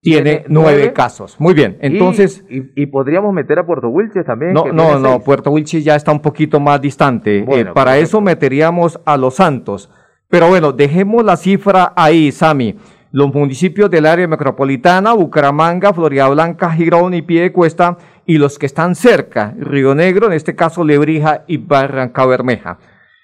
tiene, 0.00 0.44
nueve 0.48 0.94
casos. 0.94 1.36
Muy 1.38 1.52
bien, 1.52 1.76
entonces... 1.82 2.42
Y, 2.48 2.86
podríamos 2.86 3.34
meter 3.34 3.58
a 3.58 3.66
Puerto 3.66 3.88
Wilches 3.88 4.24
también. 4.24 4.54
No, 4.54 4.64
no, 4.72 4.98
no, 4.98 5.20
Puerto 5.20 5.50
Wilches 5.50 5.84
ya 5.84 5.94
está 5.94 6.10
un 6.10 6.22
poquito 6.22 6.58
más 6.58 6.80
distante. 6.80 7.44
Eh, 7.46 7.66
para 7.74 7.98
eso 7.98 8.22
meteríamos 8.22 8.98
a 9.04 9.18
Los 9.18 9.34
Santos. 9.34 9.90
Pero 10.28 10.48
bueno, 10.48 10.72
dejemos 10.72 11.22
la 11.22 11.36
cifra 11.36 11.92
ahí, 11.94 12.32
Sami. 12.32 12.76
Los 13.12 13.34
municipios 13.34 13.90
del 13.90 14.06
área 14.06 14.26
metropolitana, 14.26 15.12
Bucaramanga, 15.12 15.92
Florida 15.92 16.28
Blanca, 16.28 16.70
Girón 16.70 17.12
y 17.12 17.20
Piedecuesta, 17.20 17.98
y 18.24 18.38
los 18.38 18.58
que 18.58 18.66
están 18.66 18.94
cerca, 18.94 19.52
Río 19.58 19.94
Negro, 19.94 20.28
en 20.28 20.32
este 20.32 20.54
caso 20.54 20.82
Lebrija 20.82 21.44
y 21.46 21.58
Barranca 21.58 22.24
Bermeja. 22.24 22.78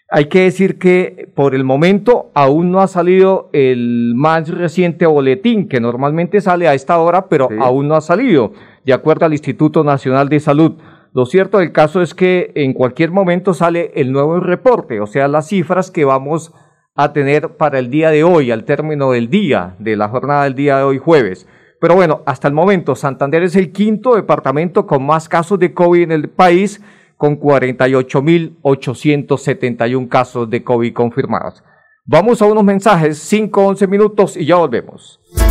Hay 0.08 0.26
que 0.26 0.42
decir 0.42 0.78
que 0.78 1.28
por 1.34 1.56
el 1.56 1.64
momento 1.64 2.30
aún 2.32 2.70
no 2.70 2.80
ha 2.80 2.86
salido 2.86 3.50
el 3.52 4.12
más 4.14 4.48
reciente 4.48 5.04
boletín 5.04 5.68
que 5.68 5.80
normalmente 5.80 6.40
sale 6.40 6.68
a 6.68 6.74
esta 6.74 6.98
hora, 6.98 7.28
pero 7.28 7.48
aún 7.60 7.88
no 7.88 7.96
ha 7.96 8.00
salido, 8.00 8.52
de 8.84 8.92
acuerdo 8.92 9.26
al 9.26 9.32
Instituto 9.32 9.82
Nacional 9.82 10.28
de 10.28 10.38
Salud. 10.38 10.74
Lo 11.12 11.26
cierto 11.26 11.58
del 11.58 11.72
caso 11.72 12.02
es 12.02 12.14
que 12.14 12.52
en 12.54 12.72
cualquier 12.72 13.10
momento 13.10 13.52
sale 13.52 13.90
el 13.96 14.12
nuevo 14.12 14.38
reporte, 14.38 15.00
o 15.00 15.06
sea, 15.06 15.26
las 15.26 15.48
cifras 15.48 15.90
que 15.90 16.04
vamos 16.04 16.52
a 16.94 17.12
tener 17.12 17.56
para 17.56 17.80
el 17.80 17.90
día 17.90 18.10
de 18.10 18.22
hoy, 18.22 18.52
al 18.52 18.64
término 18.64 19.10
del 19.10 19.28
día, 19.28 19.74
de 19.80 19.96
la 19.96 20.08
jornada 20.08 20.44
del 20.44 20.54
día 20.54 20.78
de 20.78 20.84
hoy 20.84 20.98
jueves. 20.98 21.48
Pero 21.80 21.96
bueno, 21.96 22.22
hasta 22.26 22.46
el 22.46 22.54
momento 22.54 22.94
Santander 22.94 23.42
es 23.42 23.56
el 23.56 23.72
quinto 23.72 24.14
departamento 24.14 24.86
con 24.86 25.04
más 25.04 25.28
casos 25.28 25.58
de 25.58 25.74
COVID 25.74 26.02
en 26.02 26.12
el 26.12 26.28
país 26.28 26.80
con 27.16 27.40
48.871 27.40 30.08
casos 30.08 30.50
de 30.50 30.62
COVID 30.62 30.92
confirmados. 30.92 31.64
Vamos 32.04 32.40
a 32.40 32.46
unos 32.46 32.62
mensajes, 32.62 33.18
5, 33.18 33.66
11 33.66 33.88
minutos 33.88 34.36
y 34.36 34.46
ya 34.46 34.54
volvemos. 34.56 35.18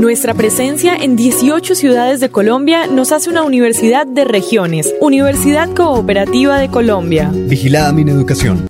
Nuestra 0.00 0.32
presencia 0.32 0.96
en 0.96 1.14
18 1.14 1.74
ciudades 1.74 2.20
de 2.20 2.30
Colombia 2.30 2.86
nos 2.86 3.12
hace 3.12 3.28
una 3.28 3.42
universidad 3.42 4.06
de 4.06 4.24
regiones, 4.24 4.94
Universidad 4.98 5.68
Cooperativa 5.76 6.56
de 6.56 6.70
Colombia. 6.70 7.28
Vigilada 7.30 7.92
mi 7.92 8.10
educación. 8.10 8.66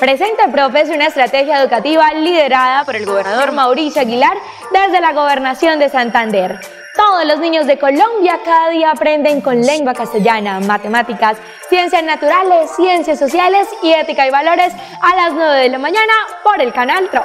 Presenta 0.00 0.50
Profes 0.50 0.88
una 0.88 1.08
estrategia 1.08 1.60
educativa 1.60 2.14
liderada 2.14 2.86
por 2.86 2.96
el 2.96 3.04
gobernador 3.04 3.52
Mauricio 3.52 4.00
Aguilar 4.00 4.32
desde 4.72 5.02
la 5.02 5.12
gobernación 5.12 5.78
de 5.78 5.90
Santander. 5.90 6.58
Todos 6.96 7.26
los 7.26 7.38
niños 7.38 7.66
de 7.66 7.78
Colombia 7.78 8.40
cada 8.42 8.70
día 8.70 8.92
aprenden 8.92 9.42
con 9.42 9.60
lengua 9.60 9.92
castellana, 9.92 10.58
matemáticas, 10.60 11.36
ciencias 11.68 12.02
naturales, 12.02 12.70
ciencias 12.76 13.18
sociales 13.18 13.68
y 13.82 13.92
ética 13.92 14.26
y 14.26 14.30
valores 14.30 14.72
a 15.02 15.16
las 15.16 15.34
9 15.34 15.58
de 15.58 15.68
la 15.68 15.78
mañana 15.78 16.14
por 16.42 16.62
el 16.62 16.72
canal 16.72 17.10
TRO. 17.10 17.24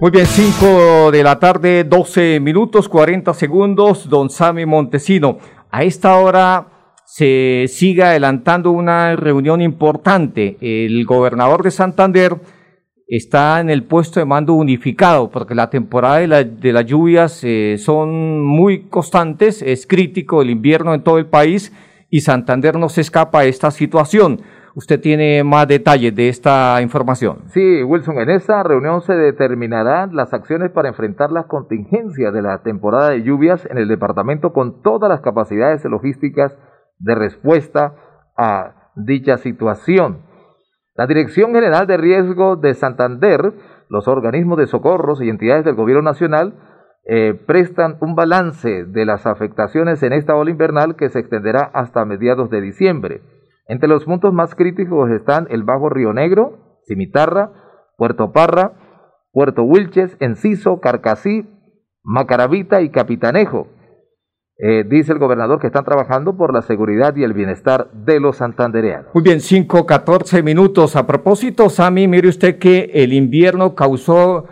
Muy 0.00 0.12
bien, 0.12 0.26
5 0.26 1.10
de 1.10 1.24
la 1.24 1.40
tarde, 1.40 1.82
12 1.82 2.38
minutos, 2.38 2.88
40 2.88 3.34
segundos, 3.34 4.08
don 4.08 4.30
Sami 4.30 4.64
Montesino. 4.64 5.38
A 5.72 5.82
esta 5.82 6.16
hora 6.18 6.68
se 7.04 7.64
sigue 7.66 8.04
adelantando 8.04 8.70
una 8.70 9.16
reunión 9.16 9.60
importante. 9.60 10.56
El 10.60 11.04
gobernador 11.04 11.64
de 11.64 11.72
Santander 11.72 12.36
está 13.08 13.58
en 13.58 13.70
el 13.70 13.82
puesto 13.82 14.20
de 14.20 14.26
mando 14.26 14.54
unificado 14.54 15.32
porque 15.32 15.56
la 15.56 15.68
temporada 15.68 16.20
de, 16.44 16.72
las 16.72 16.86
lluvias 16.86 17.40
eh, 17.42 17.74
son 17.76 18.46
muy 18.46 18.82
constantes, 18.82 19.62
es 19.62 19.84
crítico 19.84 20.42
el 20.42 20.50
invierno 20.50 20.94
en 20.94 21.02
todo 21.02 21.18
el 21.18 21.26
país 21.26 21.72
y 22.08 22.20
Santander 22.20 22.78
no 22.78 22.88
se 22.88 23.00
escapa 23.00 23.40
a 23.40 23.46
esta 23.46 23.72
situación. 23.72 24.42
Usted 24.78 25.00
tiene 25.00 25.42
más 25.42 25.66
detalles 25.66 26.14
de 26.14 26.28
esta 26.28 26.80
información. 26.80 27.42
Sí, 27.48 27.82
Wilson, 27.82 28.20
en 28.20 28.30
esta 28.30 28.62
reunión 28.62 29.00
se 29.00 29.12
determinarán 29.12 30.14
las 30.14 30.32
acciones 30.32 30.70
para 30.70 30.88
enfrentar 30.88 31.32
las 31.32 31.46
contingencias 31.46 32.32
de 32.32 32.42
la 32.42 32.62
temporada 32.62 33.10
de 33.10 33.24
lluvias 33.24 33.66
en 33.68 33.76
el 33.76 33.88
departamento 33.88 34.52
con 34.52 34.80
todas 34.80 35.10
las 35.10 35.20
capacidades 35.20 35.84
logísticas 35.84 36.56
de 37.00 37.16
respuesta 37.16 37.96
a 38.36 38.92
dicha 38.94 39.38
situación. 39.38 40.18
La 40.94 41.08
Dirección 41.08 41.52
General 41.54 41.88
de 41.88 41.96
Riesgo 41.96 42.54
de 42.54 42.74
Santander, 42.74 43.52
los 43.88 44.06
organismos 44.06 44.58
de 44.58 44.68
socorros 44.68 45.20
y 45.20 45.28
entidades 45.28 45.64
del 45.64 45.74
Gobierno 45.74 46.04
Nacional 46.04 46.54
eh, 47.04 47.34
prestan 47.34 47.96
un 48.00 48.14
balance 48.14 48.84
de 48.84 49.04
las 49.04 49.26
afectaciones 49.26 50.04
en 50.04 50.12
esta 50.12 50.36
ola 50.36 50.52
invernal 50.52 50.94
que 50.94 51.08
se 51.08 51.18
extenderá 51.18 51.68
hasta 51.74 52.04
mediados 52.04 52.48
de 52.48 52.60
diciembre. 52.60 53.22
Entre 53.68 53.88
los 53.88 54.04
puntos 54.04 54.32
más 54.32 54.54
críticos 54.54 55.10
están 55.10 55.46
el 55.50 55.62
Bajo 55.62 55.90
Río 55.90 56.14
Negro, 56.14 56.80
Cimitarra, 56.86 57.52
Puerto 57.98 58.32
Parra, 58.32 58.72
Puerto 59.30 59.62
Wilches, 59.62 60.16
Enciso, 60.20 60.80
Carcasí, 60.80 61.46
Macaravita 62.02 62.80
y 62.80 62.90
Capitanejo. 62.90 63.68
eh, 64.60 64.82
dice 64.88 65.12
el 65.12 65.20
gobernador 65.20 65.60
que 65.60 65.68
están 65.68 65.84
trabajando 65.84 66.36
por 66.36 66.52
la 66.52 66.62
seguridad 66.62 67.14
y 67.14 67.22
el 67.22 67.32
bienestar 67.32 67.92
de 67.92 68.18
los 68.18 68.38
santandereanos. 68.38 69.14
Muy 69.14 69.22
bien, 69.22 69.40
5, 69.40 69.86
14 69.86 70.42
minutos. 70.42 70.96
A 70.96 71.06
propósito, 71.06 71.68
Sami, 71.68 72.08
mire 72.08 72.28
usted 72.28 72.58
que 72.58 72.90
el 72.94 73.12
invierno 73.12 73.76
causó 73.76 74.46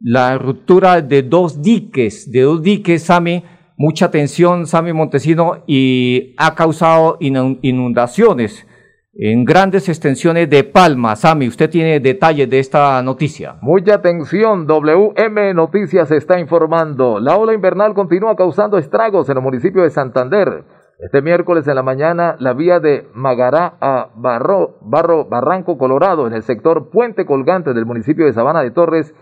la 0.00 0.36
ruptura 0.38 1.00
de 1.00 1.22
dos 1.22 1.62
diques, 1.62 2.32
de 2.32 2.40
dos 2.40 2.62
diques, 2.62 3.04
Sami, 3.04 3.44
mucha 3.76 4.10
tensión, 4.10 4.66
Sami 4.66 4.92
Montesino, 4.92 5.62
y 5.66 6.34
ha 6.38 6.54
causado 6.54 7.16
inundaciones 7.20 8.66
en 9.14 9.44
grandes 9.44 9.88
extensiones 9.88 10.48
de 10.48 10.64
Palma. 10.64 11.16
Sami, 11.16 11.46
usted 11.46 11.68
tiene 11.68 12.00
detalles 12.00 12.48
de 12.48 12.58
esta 12.58 13.02
noticia. 13.02 13.56
Mucha 13.60 13.94
atención, 13.94 14.66
WM 14.66 15.54
Noticias 15.54 16.10
está 16.10 16.40
informando. 16.40 17.20
La 17.20 17.36
ola 17.36 17.52
invernal 17.52 17.92
continúa 17.94 18.36
causando 18.36 18.78
estragos 18.78 19.28
en 19.28 19.36
el 19.36 19.42
municipio 19.42 19.82
de 19.82 19.90
Santander. 19.90 20.64
Este 20.98 21.20
miércoles 21.20 21.66
en 21.66 21.74
la 21.74 21.82
mañana, 21.82 22.36
la 22.38 22.54
vía 22.54 22.78
de 22.78 23.08
Magará 23.12 23.74
a 23.80 24.10
Barro, 24.14 24.78
Barro, 24.82 25.24
Barranco 25.24 25.76
Colorado, 25.76 26.26
en 26.28 26.32
el 26.32 26.44
sector 26.44 26.90
Puente 26.90 27.26
Colgante 27.26 27.74
del 27.74 27.86
municipio 27.86 28.24
de 28.24 28.32
Sabana 28.32 28.62
de 28.62 28.70
Torres, 28.70 29.12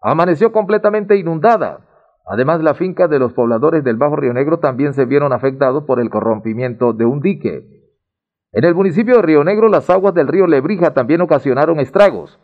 amaneció 0.00 0.52
completamente 0.52 1.16
inundada. 1.16 1.83
Además, 2.26 2.62
la 2.62 2.74
finca 2.74 3.06
de 3.06 3.18
los 3.18 3.32
pobladores 3.32 3.84
del 3.84 3.96
Bajo 3.96 4.16
Río 4.16 4.32
Negro 4.32 4.58
también 4.58 4.94
se 4.94 5.04
vieron 5.04 5.32
afectados 5.32 5.84
por 5.84 6.00
el 6.00 6.08
corrompimiento 6.08 6.92
de 6.92 7.04
un 7.04 7.20
dique. 7.20 7.84
En 8.52 8.64
el 8.64 8.74
municipio 8.74 9.16
de 9.16 9.22
Río 9.22 9.44
Negro, 9.44 9.68
las 9.68 9.90
aguas 9.90 10.14
del 10.14 10.28
río 10.28 10.46
Lebrija 10.46 10.94
también 10.94 11.20
ocasionaron 11.20 11.80
estragos. 11.80 12.38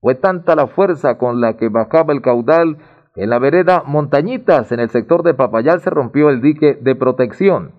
Fue 0.00 0.14
tanta 0.14 0.54
la 0.54 0.68
fuerza 0.68 1.18
con 1.18 1.40
la 1.40 1.56
que 1.56 1.68
bajaba 1.68 2.12
el 2.12 2.22
caudal 2.22 2.78
que 3.14 3.24
en 3.24 3.30
la 3.30 3.38
vereda 3.38 3.82
Montañitas, 3.84 4.70
en 4.70 4.80
el 4.80 4.88
sector 4.90 5.24
de 5.24 5.34
Papayal, 5.34 5.80
se 5.80 5.90
rompió 5.90 6.30
el 6.30 6.40
dique 6.40 6.78
de 6.80 6.94
protección. 6.94 7.72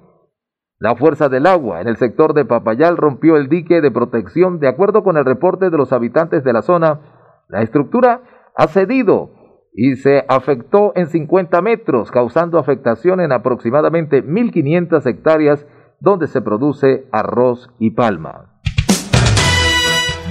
La 0.77 0.95
fuerza 0.95 1.29
del 1.29 1.45
agua 1.45 1.81
en 1.81 1.87
el 1.87 1.97
sector 1.97 2.33
de 2.33 2.45
Papayal 2.45 2.97
rompió 2.97 3.37
el 3.37 3.49
dique 3.49 3.81
de 3.81 3.91
protección. 3.91 4.59
De 4.59 4.67
acuerdo 4.67 5.01
con 5.01 5.17
el 5.17 5.25
reporte 5.25 5.69
de 5.69 5.77
los 5.77 5.93
habitantes 5.93 6.43
de 6.43 6.53
la 6.53 6.61
zona, 6.61 6.99
la 7.47 7.61
estructura 7.61 8.21
ha 8.55 8.67
cedido 8.67 9.31
y 9.73 9.95
se 9.95 10.25
afectó 10.27 10.93
en 10.95 11.07
50 11.07 11.61
metros, 11.61 12.11
causando 12.11 12.57
afectación 12.57 13.21
en 13.21 13.31
aproximadamente 13.31 14.23
1.500 14.23 15.05
hectáreas 15.05 15.65
donde 15.99 16.27
se 16.27 16.41
produce 16.41 17.05
arroz 17.11 17.69
y 17.79 17.91
palma. 17.91 18.49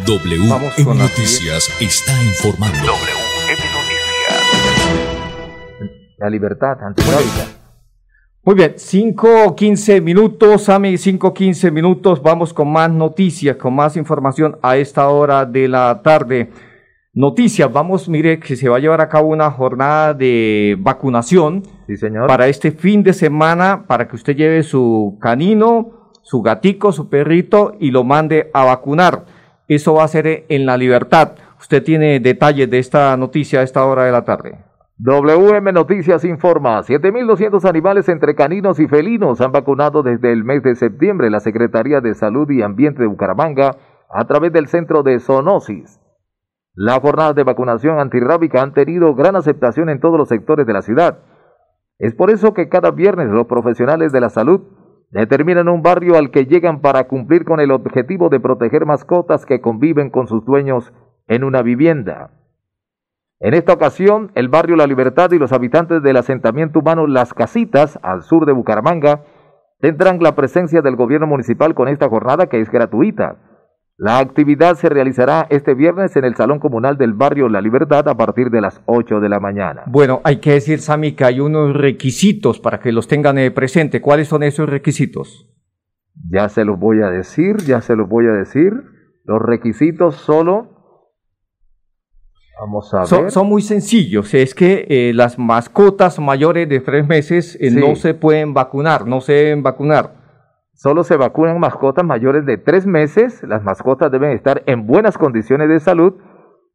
WM 0.07 0.99
Noticias 0.99 1.69
está 1.81 2.13
informando. 2.23 2.79
WM 2.79 3.63
Noticias. 3.75 3.99
La 6.19 6.31
libertad 6.31 6.83
antirábica. 6.83 7.59
Muy 8.43 8.55
bien, 8.55 8.73
5 8.77 9.55
15 9.55 10.01
minutos, 10.01 10.71
Ami, 10.71 10.97
5 10.97 11.35
15 11.35 11.71
minutos. 11.71 12.23
Vamos 12.23 12.55
con 12.55 12.73
más 12.73 12.91
noticias, 12.91 13.57
con 13.57 13.75
más 13.75 13.95
información 13.99 14.57
a 14.63 14.79
esta 14.79 15.09
hora 15.09 15.45
de 15.45 15.69
la 15.69 16.01
tarde. 16.03 16.51
Noticias, 17.19 17.73
vamos, 17.73 18.09
mire 18.09 18.39
que 18.39 18.55
se 18.55 18.69
va 18.69 18.77
a 18.77 18.79
llevar 18.79 19.01
a 19.01 19.09
cabo 19.09 19.31
una 19.31 19.51
jornada 19.51 20.15
de 20.15 20.77
vacunación 20.79 21.65
sí, 21.89 21.97
señor. 21.97 22.29
para 22.29 22.47
este 22.47 22.71
fin 22.71 23.03
de 23.03 23.13
semana, 23.13 23.87
para 23.89 24.07
que 24.07 24.15
usted 24.15 24.37
lleve 24.37 24.63
su 24.63 25.19
canino, 25.21 26.13
su 26.23 26.43
gatico, 26.43 26.93
su 26.93 27.09
perrito 27.09 27.73
y 27.81 27.91
lo 27.91 28.05
mande 28.05 28.53
a 28.55 28.65
vacunar. 28.67 29.25
Eso 29.67 29.95
va 29.95 30.05
a 30.05 30.09
ser 30.09 30.47
en 30.49 30.65
La 30.65 30.77
Libertad. 30.77 31.33
Usted 31.59 31.83
tiene 31.83 32.21
detalles 32.21 32.71
de 32.71 32.79
esta 32.79 33.17
noticia 33.17 33.59
a 33.59 33.63
esta 33.65 33.85
hora 33.85 34.05
de 34.05 34.13
la 34.13 34.25
tarde. 34.25 34.57
WM 34.99 35.73
Noticias 35.73 36.25
informa, 36.25 36.85
7.200 36.85 37.69
animales 37.69 38.09
entre 38.09 38.37
caninos 38.37 38.79
y 38.79 38.87
felinos 38.87 39.41
han 39.41 39.51
vacunado 39.51 40.05
desde 40.05 40.31
el 40.31 40.45
mes 40.45 40.63
de 40.63 40.77
septiembre 40.77 41.31
la 41.31 41.41
Secretaría 41.41 42.01
de 42.01 42.15
Salud 42.15 42.49
y 42.49 42.63
Ambiente 42.63 43.03
de 43.03 43.09
Bucaramanga 43.09 43.75
a 44.09 44.25
través 44.29 44.53
del 44.53 44.69
Centro 44.69 45.03
de 45.03 45.19
Zoonosis. 45.19 45.99
Las 46.81 47.01
jornadas 47.01 47.35
de 47.35 47.43
vacunación 47.43 47.99
antirrábica 47.99 48.63
han 48.63 48.73
tenido 48.73 49.13
gran 49.17 49.35
aceptación 49.35 49.89
en 49.89 49.99
todos 49.99 50.17
los 50.17 50.29
sectores 50.29 50.65
de 50.65 50.73
la 50.73 50.83
ciudad. 50.83 51.19
Es 51.99 52.15
por 52.15 52.31
eso 52.31 52.55
que 52.55 52.69
cada 52.69 52.93
viernes 52.93 53.27
los 53.31 53.49
profesionales 53.49 54.13
de 54.13 54.21
la 54.21 54.29
salud 54.31 54.61
determinan 55.11 55.69
un 55.69 55.83
barrio 55.83 56.17
al 56.17 56.31
que 56.31 56.47
llegan 56.47 56.81
para 56.81 57.09
cumplir 57.09 57.45
con 57.45 57.59
el 57.59 57.73
objetivo 57.73 58.29
de 58.29 58.39
proteger 58.39 58.87
mascotas 58.87 59.45
que 59.45 59.61
conviven 59.61 60.11
con 60.11 60.29
sus 60.29 60.45
dueños 60.45 60.93
en 61.27 61.43
una 61.43 61.63
vivienda. 61.63 62.31
En 63.41 63.55
esta 63.55 63.73
ocasión, 63.73 64.31
el 64.37 64.49
barrio 64.49 64.77
La 64.77 64.87
Libertad 64.87 65.33
y 65.33 65.39
los 65.41 65.53
habitantes 65.53 66.01
del 66.01 66.17
asentamiento 66.17 66.79
humano 66.79 67.09
Las 67.09 67.35
Casitas, 67.35 67.99
al 68.05 68.23
sur 68.23 68.47
de 68.47 68.53
Bucaramanga, 68.53 69.25
tendrán 69.81 70.21
la 70.21 70.37
presencia 70.37 70.81
del 70.81 70.95
gobierno 70.95 71.27
municipal 71.27 71.75
con 71.75 71.89
esta 71.89 72.09
jornada 72.09 72.47
que 72.47 72.61
es 72.61 72.71
gratuita. 72.71 73.48
La 74.01 74.21
actividad 74.21 74.77
se 74.77 74.89
realizará 74.89 75.49
este 75.51 75.75
viernes 75.75 76.15
en 76.15 76.25
el 76.25 76.37
Salón 76.37 76.61
Comunal 76.61 76.97
del 76.97 77.15
Barrio 77.15 77.49
La 77.49 77.61
Libertad 77.61 78.07
a 78.07 78.17
partir 78.17 78.49
de 78.49 78.61
las 78.61 78.81
8 78.87 79.19
de 79.19 79.29
la 79.29 79.41
mañana. 79.41 79.83
Bueno, 79.87 80.21
hay 80.23 80.37
que 80.37 80.53
decir, 80.53 80.79
Sami, 80.79 81.17
que 81.17 81.25
hay 81.25 81.41
unos 81.41 81.75
requisitos 81.75 82.61
para 82.61 82.79
que 82.79 82.93
los 82.93 83.09
tengan 83.09 83.39
eh, 83.39 83.51
presente. 83.51 84.01
¿Cuáles 84.01 84.29
son 84.29 84.45
esos 84.45 84.69
requisitos? 84.69 85.51
Ya 86.31 86.49
se 86.49 86.65
los 86.65 86.79
voy 86.79 87.03
a 87.03 87.11
decir, 87.11 87.57
ya 87.67 87.81
se 87.81 87.97
los 87.97 88.09
voy 88.09 88.27
a 88.27 88.33
decir. 88.35 88.73
Los 89.25 89.43
requisitos 89.43 90.15
solo... 90.15 90.77
Vamos 92.61 92.95
a 92.95 93.01
ver. 93.01 93.33
Son, 93.33 93.49
muy 93.49 93.63
sencillos. 93.63 94.33
Es 94.33 94.55
que 94.55 94.87
eh, 94.89 95.13
las 95.13 95.41
mascotas 95.41 96.21
mayores 96.21 96.69
de 96.69 96.79
tres 96.79 97.05
meses 97.05 97.59
eh, 97.61 97.73
no 97.73 97.97
se 97.97 98.15
pueden 98.15 98.55
vacunar, 98.55 99.09
no 99.09 99.21
se 99.21 99.33
deben 99.33 99.65
vacunar. 99.65 100.18
Solo 100.79 101.03
se 101.03 101.17
vacunan 101.17 101.59
mascotas 101.59 102.05
mayores 102.05 102.47
de 102.47 102.57
tres 102.57 102.87
meses. 102.87 103.43
Las 103.43 103.65
mascotas 103.65 104.13
deben 104.13 104.31
estar 104.31 104.63
en 104.67 104.87
buenas 104.87 105.19
condiciones 105.19 105.69
de 105.69 105.81
salud 105.81 106.15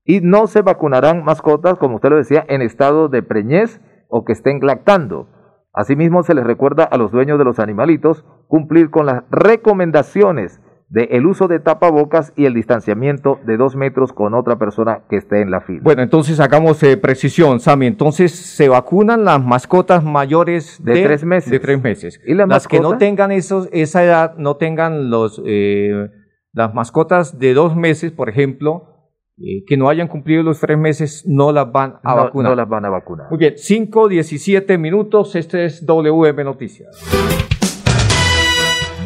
y 0.04 0.20
no 0.20 0.48
se 0.48 0.62
vacunarán 0.62 1.24
mascotas, 1.24 1.78
como 1.78 1.96
usted 1.96 2.10
lo 2.10 2.18
decía, 2.18 2.44
en 2.50 2.62
estado 2.62 3.08
de 3.08 3.24
preñez 3.24 3.80
o 4.10 4.26
que 4.26 4.34
estén 4.34 4.60
lactando. 4.62 5.30
Asimismo, 5.72 6.22
se 6.24 6.34
les 6.34 6.44
recuerda 6.44 6.84
a 6.84 6.98
los 6.98 7.14
dueños 7.14 7.40
de 7.40 7.46
los 7.46 7.60
animalitos 7.60 8.26
cumplir 8.50 8.90
con 8.90 9.06
las 9.06 9.24
recomendaciones 9.32 10.62
de 10.90 11.06
el 11.12 11.26
uso 11.26 11.48
de 11.48 11.60
tapabocas 11.60 12.34
y 12.36 12.46
el 12.46 12.54
distanciamiento 12.54 13.40
de 13.46 13.58
dos 13.58 13.76
metros 13.76 14.14
con 14.14 14.34
otra 14.34 14.58
persona 14.58 15.02
que 15.10 15.18
esté 15.18 15.42
en 15.42 15.52
la 15.52 15.62
fila. 15.62 15.82
Bueno, 15.84 16.02
entonces 16.02 16.40
hagamos 16.40 16.82
eh, 16.84 16.98
precisión, 16.98 17.60
Sami. 17.60 17.88
Entonces 17.88 18.32
se 18.32 18.70
vacunan 18.70 19.26
las 19.26 19.44
mascotas 19.44 20.04
mayores 20.04 20.84
de, 20.84 21.04
tres 21.04 21.24
meses. 21.24 21.52
De 21.52 21.60
tres 21.60 21.82
meses. 21.82 22.20
¿Y 22.26 22.34
las, 22.34 22.68
que 22.68 22.80
no 22.80 22.98
tengan 22.98 23.32
esos, 23.32 23.70
esa 23.72 24.04
edad, 24.04 24.36
no 24.38 24.58
tengan 24.58 25.10
los 25.10 25.42
eh, 25.46 26.10
las 26.54 26.74
mascotas 26.74 27.40
de 27.40 27.54
dos 27.54 27.76
meses, 27.76 28.12
por 28.12 28.30
ejemplo, 28.30 28.94
eh, 29.38 29.64
que 29.66 29.76
no 29.76 29.90
hayan 29.90 30.08
cumplido 30.08 30.44
los 30.44 30.60
tres 30.60 30.78
meses, 30.78 31.26
no 31.28 31.52
las 31.52 31.72
van 31.72 31.96
a 32.04 32.14
vacunar. 32.14 32.52
No 32.52 32.56
las 32.56 32.70
van 32.70 32.86
a 32.86 32.90
vacunar. 32.90 33.28
Muy 33.30 33.40
bien, 33.40 33.56
5, 33.58 34.08
17 34.08 34.78
minutos. 34.78 35.36
Este 35.36 35.66
es 35.66 35.86
WM 35.86 36.44
Noticias. 36.44 37.50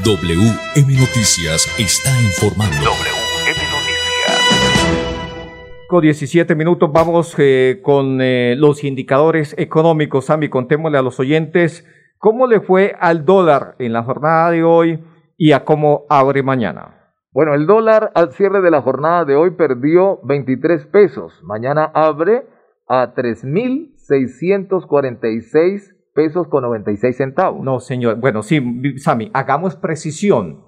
WM 0.07 0.87
Noticias 0.97 1.67
está 1.77 2.09
informando. 2.21 2.77
WM 2.77 3.59
Noticias. 3.75 5.43
Con 5.89 6.01
17 6.01 6.55
minutos 6.55 6.89
vamos 6.93 7.35
eh, 7.37 7.81
con 7.83 8.21
eh, 8.21 8.55
los 8.55 8.85
indicadores 8.85 9.53
económicos. 9.57 10.27
Sammy, 10.27 10.47
contémosle 10.47 10.97
a 10.97 11.01
los 11.01 11.19
oyentes 11.19 11.85
cómo 12.19 12.47
le 12.47 12.61
fue 12.61 12.95
al 12.97 13.25
dólar 13.25 13.75
en 13.79 13.91
la 13.91 14.03
jornada 14.03 14.51
de 14.51 14.63
hoy 14.63 15.03
y 15.35 15.51
a 15.51 15.65
cómo 15.65 16.05
abre 16.07 16.41
mañana. 16.41 17.11
Bueno, 17.33 17.53
el 17.53 17.67
dólar 17.67 18.13
al 18.15 18.31
cierre 18.31 18.61
de 18.61 18.71
la 18.71 18.81
jornada 18.81 19.25
de 19.25 19.35
hoy 19.35 19.57
perdió 19.57 20.21
23 20.23 20.85
pesos. 20.85 21.37
Mañana 21.43 21.91
abre 21.93 22.47
a 22.87 23.13
3.646 23.13 25.96
pesos 26.17 26.47
con 26.47 26.63
96 26.63 27.15
centavos. 27.15 27.63
No, 27.63 27.79
señor. 27.79 28.15
Bueno, 28.15 28.41
sí, 28.41 28.59
Sami, 28.97 29.29
hagamos 29.35 29.75
precisión. 29.75 30.63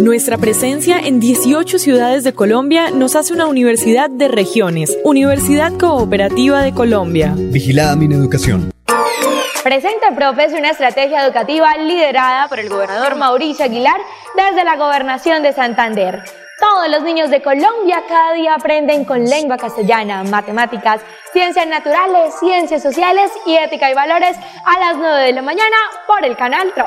Nuestra 0.00 0.38
presencia 0.38 0.98
en 0.98 1.20
18 1.20 1.78
ciudades 1.78 2.24
de 2.24 2.32
Colombia 2.32 2.90
nos 2.90 3.16
hace 3.16 3.34
una 3.34 3.46
universidad 3.46 4.08
de 4.08 4.28
regiones, 4.28 4.96
Universidad 5.04 5.74
Cooperativa 5.78 6.62
de 6.62 6.72
Colombia. 6.72 7.34
Vigilada 7.36 7.96
mi 7.96 8.06
educación. 8.06 8.72
Presenta 9.62 10.14
Profes 10.16 10.54
una 10.54 10.70
estrategia 10.70 11.22
educativa 11.22 11.76
liderada 11.76 12.48
por 12.48 12.60
el 12.60 12.70
gobernador 12.70 13.16
Mauricio 13.16 13.66
Aguilar 13.66 14.00
desde 14.34 14.64
la 14.64 14.76
gobernación 14.76 15.42
de 15.42 15.52
Santander. 15.52 16.24
Todos 16.58 16.88
los 16.88 17.02
niños 17.02 17.28
de 17.28 17.42
Colombia 17.42 18.02
cada 18.08 18.32
día 18.32 18.54
aprenden 18.54 19.04
con 19.04 19.22
lengua 19.26 19.58
castellana, 19.58 20.24
matemáticas, 20.24 21.02
ciencias 21.34 21.66
naturales, 21.66 22.32
ciencias 22.40 22.82
sociales 22.82 23.30
y 23.44 23.54
ética 23.56 23.90
y 23.90 23.94
valores 23.94 24.34
a 24.64 24.80
las 24.80 24.96
9 24.96 25.24
de 25.24 25.32
la 25.34 25.42
mañana 25.42 25.76
por 26.06 26.24
el 26.24 26.36
canal 26.38 26.72
TRO. 26.72 26.86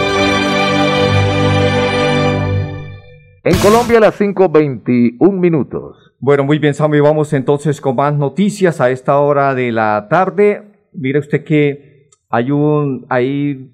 En 3.43 3.57
Colombia 3.57 3.97
a 3.97 4.01
las 4.01 4.21
5.21 4.21 5.31
minutos. 5.31 6.13
Bueno, 6.19 6.43
muy 6.43 6.59
bien, 6.59 6.75
Sammy. 6.75 6.99
Vamos 6.99 7.33
entonces 7.33 7.81
con 7.81 7.95
más 7.95 8.13
noticias 8.13 8.79
a 8.79 8.91
esta 8.91 9.17
hora 9.17 9.55
de 9.55 9.71
la 9.71 10.05
tarde. 10.11 10.89
Mire 10.93 11.17
usted 11.17 11.43
que 11.43 12.07
hay 12.29 12.51
un 12.51 13.07
hay 13.09 13.73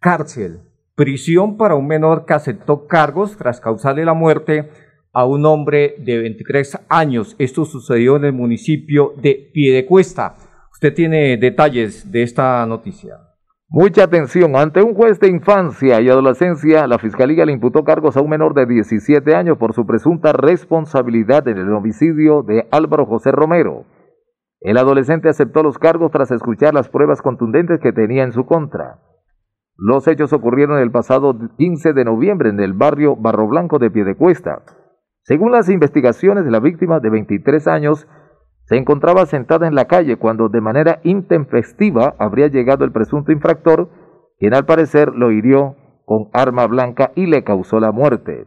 cárcel, 0.00 0.62
prisión 0.96 1.56
para 1.56 1.76
un 1.76 1.86
menor 1.86 2.26
que 2.26 2.34
aceptó 2.34 2.88
cargos 2.88 3.36
tras 3.36 3.60
causarle 3.60 4.04
la 4.04 4.14
muerte 4.14 4.70
a 5.12 5.24
un 5.24 5.46
hombre 5.46 5.94
de 5.98 6.18
23 6.18 6.80
años. 6.88 7.36
Esto 7.38 7.64
sucedió 7.64 8.16
en 8.16 8.24
el 8.24 8.32
municipio 8.32 9.14
de 9.22 9.52
Piedecuesta. 9.54 10.34
Usted 10.72 10.92
tiene 10.94 11.36
detalles 11.36 12.10
de 12.10 12.24
esta 12.24 12.66
noticia. 12.66 13.27
Mucha 13.70 14.04
atención, 14.04 14.56
ante 14.56 14.82
un 14.82 14.94
juez 14.94 15.20
de 15.20 15.28
infancia 15.28 16.00
y 16.00 16.08
adolescencia, 16.08 16.86
la 16.86 16.98
Fiscalía 16.98 17.44
le 17.44 17.52
imputó 17.52 17.84
cargos 17.84 18.16
a 18.16 18.22
un 18.22 18.30
menor 18.30 18.54
de 18.54 18.64
17 18.64 19.34
años 19.36 19.58
por 19.58 19.74
su 19.74 19.84
presunta 19.84 20.32
responsabilidad 20.32 21.46
en 21.48 21.58
el 21.58 21.70
homicidio 21.74 22.42
de 22.42 22.66
Álvaro 22.70 23.04
José 23.04 23.30
Romero. 23.30 23.84
El 24.62 24.78
adolescente 24.78 25.28
aceptó 25.28 25.62
los 25.62 25.76
cargos 25.76 26.10
tras 26.10 26.30
escuchar 26.30 26.72
las 26.72 26.88
pruebas 26.88 27.20
contundentes 27.20 27.78
que 27.78 27.92
tenía 27.92 28.22
en 28.22 28.32
su 28.32 28.46
contra. 28.46 29.00
Los 29.76 30.08
hechos 30.08 30.32
ocurrieron 30.32 30.78
el 30.78 30.90
pasado 30.90 31.36
15 31.58 31.92
de 31.92 32.04
noviembre 32.06 32.48
en 32.48 32.60
el 32.60 32.72
barrio 32.72 33.16
Barro 33.16 33.48
Blanco 33.48 33.78
de 33.78 33.90
Piedecuesta. 33.90 34.62
Según 35.24 35.52
las 35.52 35.68
investigaciones, 35.68 36.46
la 36.46 36.60
víctima 36.60 37.00
de 37.00 37.10
23 37.10 37.68
años 37.68 38.08
se 38.68 38.76
encontraba 38.76 39.24
sentada 39.24 39.66
en 39.66 39.74
la 39.74 39.86
calle 39.86 40.16
cuando 40.16 40.50
de 40.50 40.60
manera 40.60 41.00
intempestiva 41.02 42.14
habría 42.18 42.48
llegado 42.48 42.84
el 42.84 42.92
presunto 42.92 43.32
infractor, 43.32 43.88
quien 44.38 44.54
al 44.54 44.66
parecer 44.66 45.14
lo 45.14 45.32
hirió 45.32 45.76
con 46.04 46.28
arma 46.34 46.66
blanca 46.66 47.12
y 47.14 47.26
le 47.26 47.44
causó 47.44 47.80
la 47.80 47.92
muerte. 47.92 48.46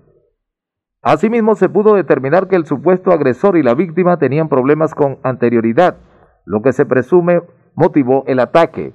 Asimismo, 1.02 1.56
se 1.56 1.70
pudo 1.70 1.96
determinar 1.96 2.48
que 2.48 2.56
el 2.56 2.68
supuesto 2.68 3.12
agresor 3.12 3.58
y 3.58 3.64
la 3.64 3.74
víctima 3.74 4.18
tenían 4.18 4.48
problemas 4.48 4.94
con 4.94 5.18
anterioridad, 5.24 5.98
lo 6.46 6.62
que 6.62 6.74
se 6.74 6.86
presume 6.86 7.42
motivó 7.74 8.24
el 8.28 8.40
ataque. 8.40 8.94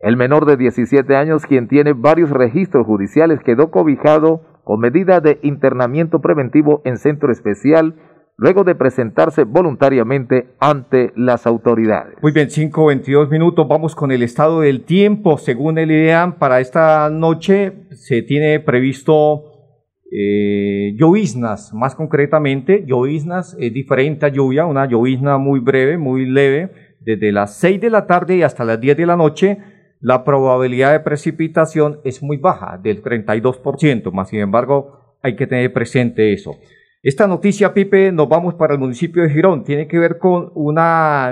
El 0.00 0.16
menor 0.16 0.46
de 0.46 0.56
17 0.56 1.14
años, 1.14 1.44
quien 1.44 1.68
tiene 1.68 1.92
varios 1.92 2.30
registros 2.30 2.86
judiciales, 2.86 3.40
quedó 3.40 3.70
cobijado 3.70 4.40
con 4.64 4.80
medida 4.80 5.20
de 5.20 5.40
internamiento 5.42 6.20
preventivo 6.20 6.80
en 6.84 6.96
centro 6.96 7.30
especial 7.32 7.96
luego 8.38 8.62
de 8.62 8.76
presentarse 8.76 9.42
voluntariamente 9.42 10.54
ante 10.60 11.12
las 11.16 11.46
autoridades. 11.46 12.14
Muy 12.22 12.32
bien, 12.32 12.48
5.22 12.48 13.28
minutos, 13.28 13.66
vamos 13.68 13.96
con 13.96 14.12
el 14.12 14.22
estado 14.22 14.60
del 14.60 14.84
tiempo. 14.84 15.38
Según 15.38 15.76
el 15.76 15.90
IDEAM, 15.90 16.38
para 16.38 16.60
esta 16.60 17.10
noche 17.10 17.72
se 17.90 18.22
tiene 18.22 18.60
previsto 18.60 19.42
eh, 20.10 20.94
lloviznas, 20.96 21.74
más 21.74 21.96
concretamente, 21.96 22.84
lloviznas 22.86 23.56
es 23.58 23.74
diferente 23.74 24.24
a 24.24 24.28
lluvia, 24.28 24.66
una 24.66 24.86
llovizna 24.86 25.36
muy 25.36 25.58
breve, 25.58 25.98
muy 25.98 26.24
leve, 26.24 26.70
desde 27.00 27.32
las 27.32 27.58
6 27.58 27.80
de 27.80 27.90
la 27.90 28.06
tarde 28.06 28.36
y 28.36 28.42
hasta 28.42 28.64
las 28.64 28.80
10 28.80 28.96
de 28.96 29.06
la 29.06 29.16
noche. 29.16 29.58
La 30.00 30.22
probabilidad 30.22 30.92
de 30.92 31.00
precipitación 31.00 31.98
es 32.04 32.22
muy 32.22 32.36
baja, 32.36 32.78
del 32.80 33.02
32%, 33.02 34.12
más 34.12 34.28
sin 34.28 34.38
embargo 34.38 35.16
hay 35.22 35.34
que 35.34 35.48
tener 35.48 35.72
presente 35.72 36.32
eso. 36.32 36.56
Esta 37.00 37.28
noticia, 37.28 37.72
Pipe, 37.72 38.10
nos 38.10 38.28
vamos 38.28 38.54
para 38.54 38.74
el 38.74 38.80
municipio 38.80 39.22
de 39.22 39.30
Girón. 39.30 39.62
Tiene 39.62 39.86
que 39.86 40.00
ver 40.00 40.18
con 40.18 40.50
una. 40.56 41.30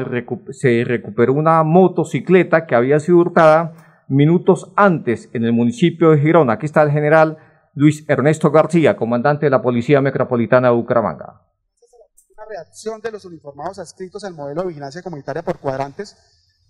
Se 0.53 0.85
recuperó 0.85 1.33
una 1.33 1.65
motocicleta 1.65 2.67
que 2.67 2.77
había 2.77 3.01
sido 3.01 3.19
hurtada 3.19 4.05
minutos 4.09 4.71
antes 4.77 5.29
en 5.33 5.45
el 5.45 5.53
municipio 5.53 6.13
de 6.13 6.21
Girón. 6.21 6.51
Aquí 6.51 6.67
está 6.67 6.83
el 6.83 6.93
general 6.93 7.39
Luis 7.75 8.05
Ernesto 8.09 8.53
García, 8.53 8.97
comandante 8.97 9.47
de 9.47 9.51
la 9.51 9.61
Policía 9.61 10.01
Metropolitana 10.01 10.69
de 10.69 10.75
Bucaramanga. 10.75 11.43
La 12.37 12.45
reacción 12.49 13.01
de 13.01 13.11
los 13.11 13.25
uniformados 13.25 13.81
adscritos 13.81 14.23
al 14.23 14.35
modelo 14.35 14.63
de 14.63 14.69
vigilancia 14.69 15.03
comunitaria 15.03 15.43
por 15.43 15.59
cuadrantes 15.59 16.17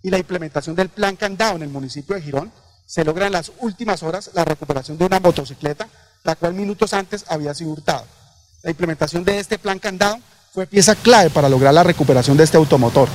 y 0.01 0.09
la 0.09 0.17
implementación 0.17 0.75
del 0.75 0.89
plan 0.89 1.15
candado 1.15 1.55
en 1.57 1.61
el 1.61 1.69
municipio 1.69 2.15
de 2.15 2.23
Girón, 2.23 2.51
se 2.87 3.05
logra 3.05 3.27
en 3.27 3.33
las 3.33 3.51
últimas 3.61 4.01
horas 4.01 4.31
la 4.33 4.43
recuperación 4.43 4.97
de 4.97 5.05
una 5.05 5.19
motocicleta, 5.19 5.87
la 6.23 6.35
cual 6.35 6.55
minutos 6.55 6.93
antes 6.93 7.29
había 7.29 7.53
sido 7.53 7.71
hurtada. 7.71 8.03
La 8.63 8.71
implementación 8.71 9.23
de 9.23 9.39
este 9.39 9.59
plan 9.59 9.79
candado 9.79 10.17
fue 10.53 10.65
pieza 10.65 10.95
clave 10.95 11.29
para 11.29 11.49
lograr 11.49 11.73
la 11.73 11.83
recuperación 11.83 12.37
de 12.37 12.43
este 12.43 12.57
automotor. 12.57 13.07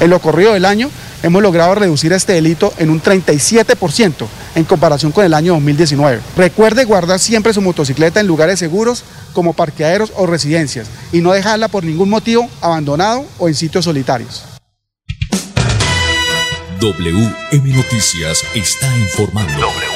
En 0.00 0.10
lo 0.10 0.20
corrido 0.20 0.54
del 0.54 0.64
año 0.64 0.90
hemos 1.22 1.42
logrado 1.42 1.74
reducir 1.74 2.12
este 2.12 2.32
delito 2.32 2.72
en 2.78 2.90
un 2.90 3.02
37% 3.02 4.26
en 4.54 4.64
comparación 4.64 5.12
con 5.12 5.24
el 5.24 5.34
año 5.34 5.52
2019. 5.54 6.20
Recuerde 6.36 6.84
guardar 6.84 7.18
siempre 7.18 7.52
su 7.52 7.60
motocicleta 7.60 8.20
en 8.20 8.26
lugares 8.26 8.58
seguros 8.58 9.04
como 9.34 9.52
parqueaderos 9.52 10.12
o 10.16 10.26
residencias 10.26 10.88
y 11.12 11.20
no 11.20 11.32
dejarla 11.32 11.68
por 11.68 11.84
ningún 11.84 12.08
motivo 12.08 12.48
abandonado 12.62 13.26
o 13.38 13.48
en 13.48 13.54
sitios 13.54 13.84
solitarios. 13.84 14.44
WM 16.80 17.74
Noticias 17.74 18.44
está 18.54 18.96
informando. 18.98 19.95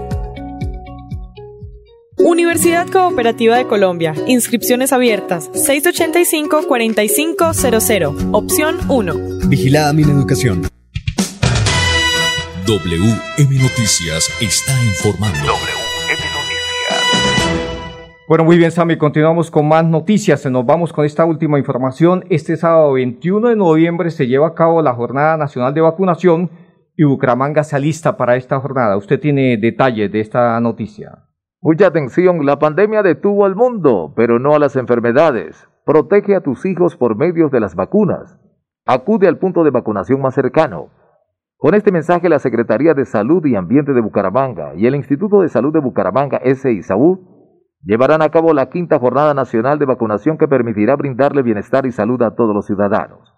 Universidad 2.31 2.87
Cooperativa 2.87 3.57
de 3.57 3.67
Colombia. 3.67 4.15
Inscripciones 4.25 4.93
abiertas. 4.93 5.51
685-4500. 5.51 8.29
Opción 8.31 8.77
1. 8.87 9.13
Vigilada 9.49 9.91
mi 9.91 10.03
educación. 10.03 10.61
WM 12.65 13.61
Noticias 13.61 14.29
está 14.39 14.71
informando. 14.85 15.39
WM 15.39 16.07
Noticias. 16.07 16.23
Bueno, 18.29 18.45
muy 18.45 18.57
bien, 18.57 18.71
Sammy. 18.71 18.97
Continuamos 18.97 19.51
con 19.51 19.67
más 19.67 19.83
noticias. 19.83 20.45
Nos 20.45 20.65
vamos 20.65 20.93
con 20.93 21.03
esta 21.03 21.25
última 21.25 21.59
información. 21.59 22.23
Este 22.29 22.55
sábado 22.55 22.93
21 22.93 23.49
de 23.49 23.57
noviembre 23.57 24.09
se 24.09 24.27
lleva 24.27 24.47
a 24.47 24.55
cabo 24.55 24.81
la 24.81 24.93
Jornada 24.93 25.35
Nacional 25.35 25.73
de 25.73 25.81
Vacunación 25.81 26.49
y 26.95 27.03
Bucaramanga 27.03 27.65
se 27.65 27.75
alista 27.75 28.15
para 28.15 28.37
esta 28.37 28.57
jornada. 28.61 28.95
Usted 28.95 29.19
tiene 29.19 29.57
detalles 29.57 30.09
de 30.09 30.21
esta 30.21 30.57
noticia. 30.61 31.25
Mucha 31.63 31.85
atención, 31.85 32.43
la 32.43 32.57
pandemia 32.57 33.03
detuvo 33.03 33.45
al 33.45 33.55
mundo, 33.55 34.13
pero 34.15 34.39
no 34.39 34.55
a 34.55 34.59
las 34.59 34.75
enfermedades. 34.75 35.69
Protege 35.85 36.35
a 36.35 36.41
tus 36.41 36.65
hijos 36.65 36.97
por 36.97 37.15
medio 37.15 37.49
de 37.49 37.59
las 37.59 37.75
vacunas. 37.75 38.39
Acude 38.87 39.27
al 39.27 39.37
punto 39.37 39.63
de 39.63 39.69
vacunación 39.69 40.19
más 40.21 40.33
cercano. 40.33 40.89
Con 41.57 41.75
este 41.75 41.91
mensaje, 41.91 42.29
la 42.29 42.39
Secretaría 42.39 42.95
de 42.95 43.05
Salud 43.05 43.45
y 43.45 43.55
Ambiente 43.55 43.93
de 43.93 44.01
Bucaramanga 44.01 44.73
y 44.75 44.87
el 44.87 44.95
Instituto 44.95 45.41
de 45.41 45.49
Salud 45.49 45.71
de 45.71 45.81
Bucaramanga, 45.81 46.41
SISAUD, 46.43 47.19
llevarán 47.83 48.23
a 48.23 48.29
cabo 48.29 48.55
la 48.55 48.69
quinta 48.69 48.97
Jornada 48.97 49.35
Nacional 49.35 49.77
de 49.77 49.85
Vacunación 49.85 50.39
que 50.39 50.47
permitirá 50.47 50.95
brindarle 50.95 51.43
bienestar 51.43 51.85
y 51.85 51.91
salud 51.91 52.23
a 52.23 52.33
todos 52.33 52.55
los 52.55 52.65
ciudadanos. 52.65 53.35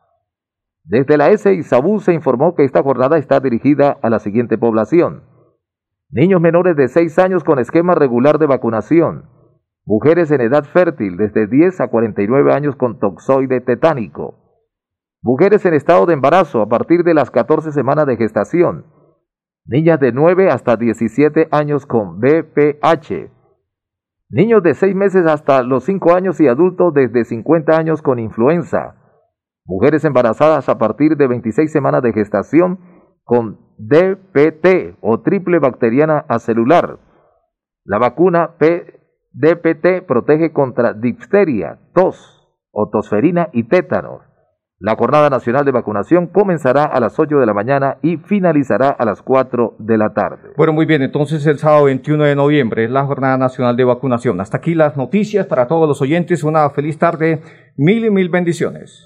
Desde 0.85 1.17
la 1.17 1.35
SISAUD 1.35 1.99
se 1.99 2.13
informó 2.13 2.55
que 2.55 2.63
esta 2.63 2.83
jornada 2.83 3.17
está 3.17 3.41
dirigida 3.41 3.97
a 4.01 4.09
la 4.09 4.19
siguiente 4.19 4.57
población 4.57 5.32
niños 6.13 6.39
menores 6.39 6.75
de 6.75 6.87
6 6.87 7.17
años 7.19 7.43
con 7.43 7.57
esquema 7.57 7.95
regular 7.95 8.37
de 8.37 8.45
vacunación, 8.45 9.25
mujeres 9.83 10.29
en 10.31 10.41
edad 10.41 10.63
fértil 10.63 11.17
desde 11.17 11.47
10 11.47 11.81
a 11.81 11.87
49 11.87 12.53
años 12.53 12.75
con 12.75 12.99
toxoide 12.99 13.61
tetánico, 13.61 14.35
mujeres 15.23 15.65
en 15.65 15.73
estado 15.73 16.05
de 16.05 16.13
embarazo 16.13 16.61
a 16.61 16.69
partir 16.69 17.03
de 17.03 17.15
las 17.15 17.31
14 17.31 17.71
semanas 17.71 18.05
de 18.05 18.17
gestación, 18.17 18.85
niñas 19.65 19.99
de 19.99 20.11
9 20.11 20.49
hasta 20.51 20.77
17 20.77 21.47
años 21.49 21.87
con 21.87 22.19
BPH, 22.19 23.31
niños 24.29 24.61
de 24.61 24.75
6 24.75 24.95
meses 24.95 25.25
hasta 25.25 25.63
los 25.63 25.83
5 25.83 26.13
años 26.13 26.39
y 26.39 26.47
adultos 26.47 26.93
desde 26.93 27.25
50 27.25 27.75
años 27.75 28.03
con 28.03 28.19
influenza, 28.19 28.97
mujeres 29.65 30.05
embarazadas 30.05 30.69
a 30.69 30.77
partir 30.77 31.17
de 31.17 31.27
26 31.27 31.71
semanas 31.71 32.03
de 32.03 32.13
gestación 32.13 32.79
con 33.23 33.62
DPT 33.87 34.97
o 35.01 35.21
triple 35.21 35.59
bacteriana 35.59 36.25
acelular. 36.27 36.99
La 37.85 37.97
vacuna 37.97 38.51
DPT 39.33 40.05
protege 40.07 40.53
contra 40.53 40.93
difteria, 40.93 41.79
tos, 41.93 42.47
otosferina 42.71 43.49
y 43.51 43.63
tétanos. 43.63 44.21
La 44.79 44.95
Jornada 44.97 45.29
Nacional 45.29 45.63
de 45.63 45.71
Vacunación 45.71 46.27
comenzará 46.27 46.83
a 46.83 46.99
las 46.99 47.17
8 47.17 47.37
de 47.37 47.45
la 47.45 47.53
mañana 47.53 47.99
y 48.01 48.17
finalizará 48.17 48.89
a 48.89 49.05
las 49.05 49.21
4 49.21 49.75
de 49.79 49.97
la 49.97 50.13
tarde. 50.13 50.51
Bueno, 50.57 50.73
muy 50.73 50.85
bien, 50.85 51.01
entonces 51.01 51.45
el 51.47 51.57
sábado 51.57 51.85
21 51.85 52.25
de 52.25 52.35
noviembre 52.35 52.83
es 52.83 52.91
la 52.91 53.05
Jornada 53.05 53.37
Nacional 53.37 53.77
de 53.77 53.85
Vacunación. 53.85 54.41
Hasta 54.41 54.57
aquí 54.57 54.75
las 54.75 54.97
noticias 54.97 55.45
para 55.45 55.67
todos 55.67 55.87
los 55.87 56.01
oyentes. 56.01 56.43
Una 56.43 56.69
feliz 56.69 56.97
tarde, 56.97 57.41
mil 57.77 58.03
y 58.03 58.09
mil 58.09 58.27
bendiciones. 58.27 59.05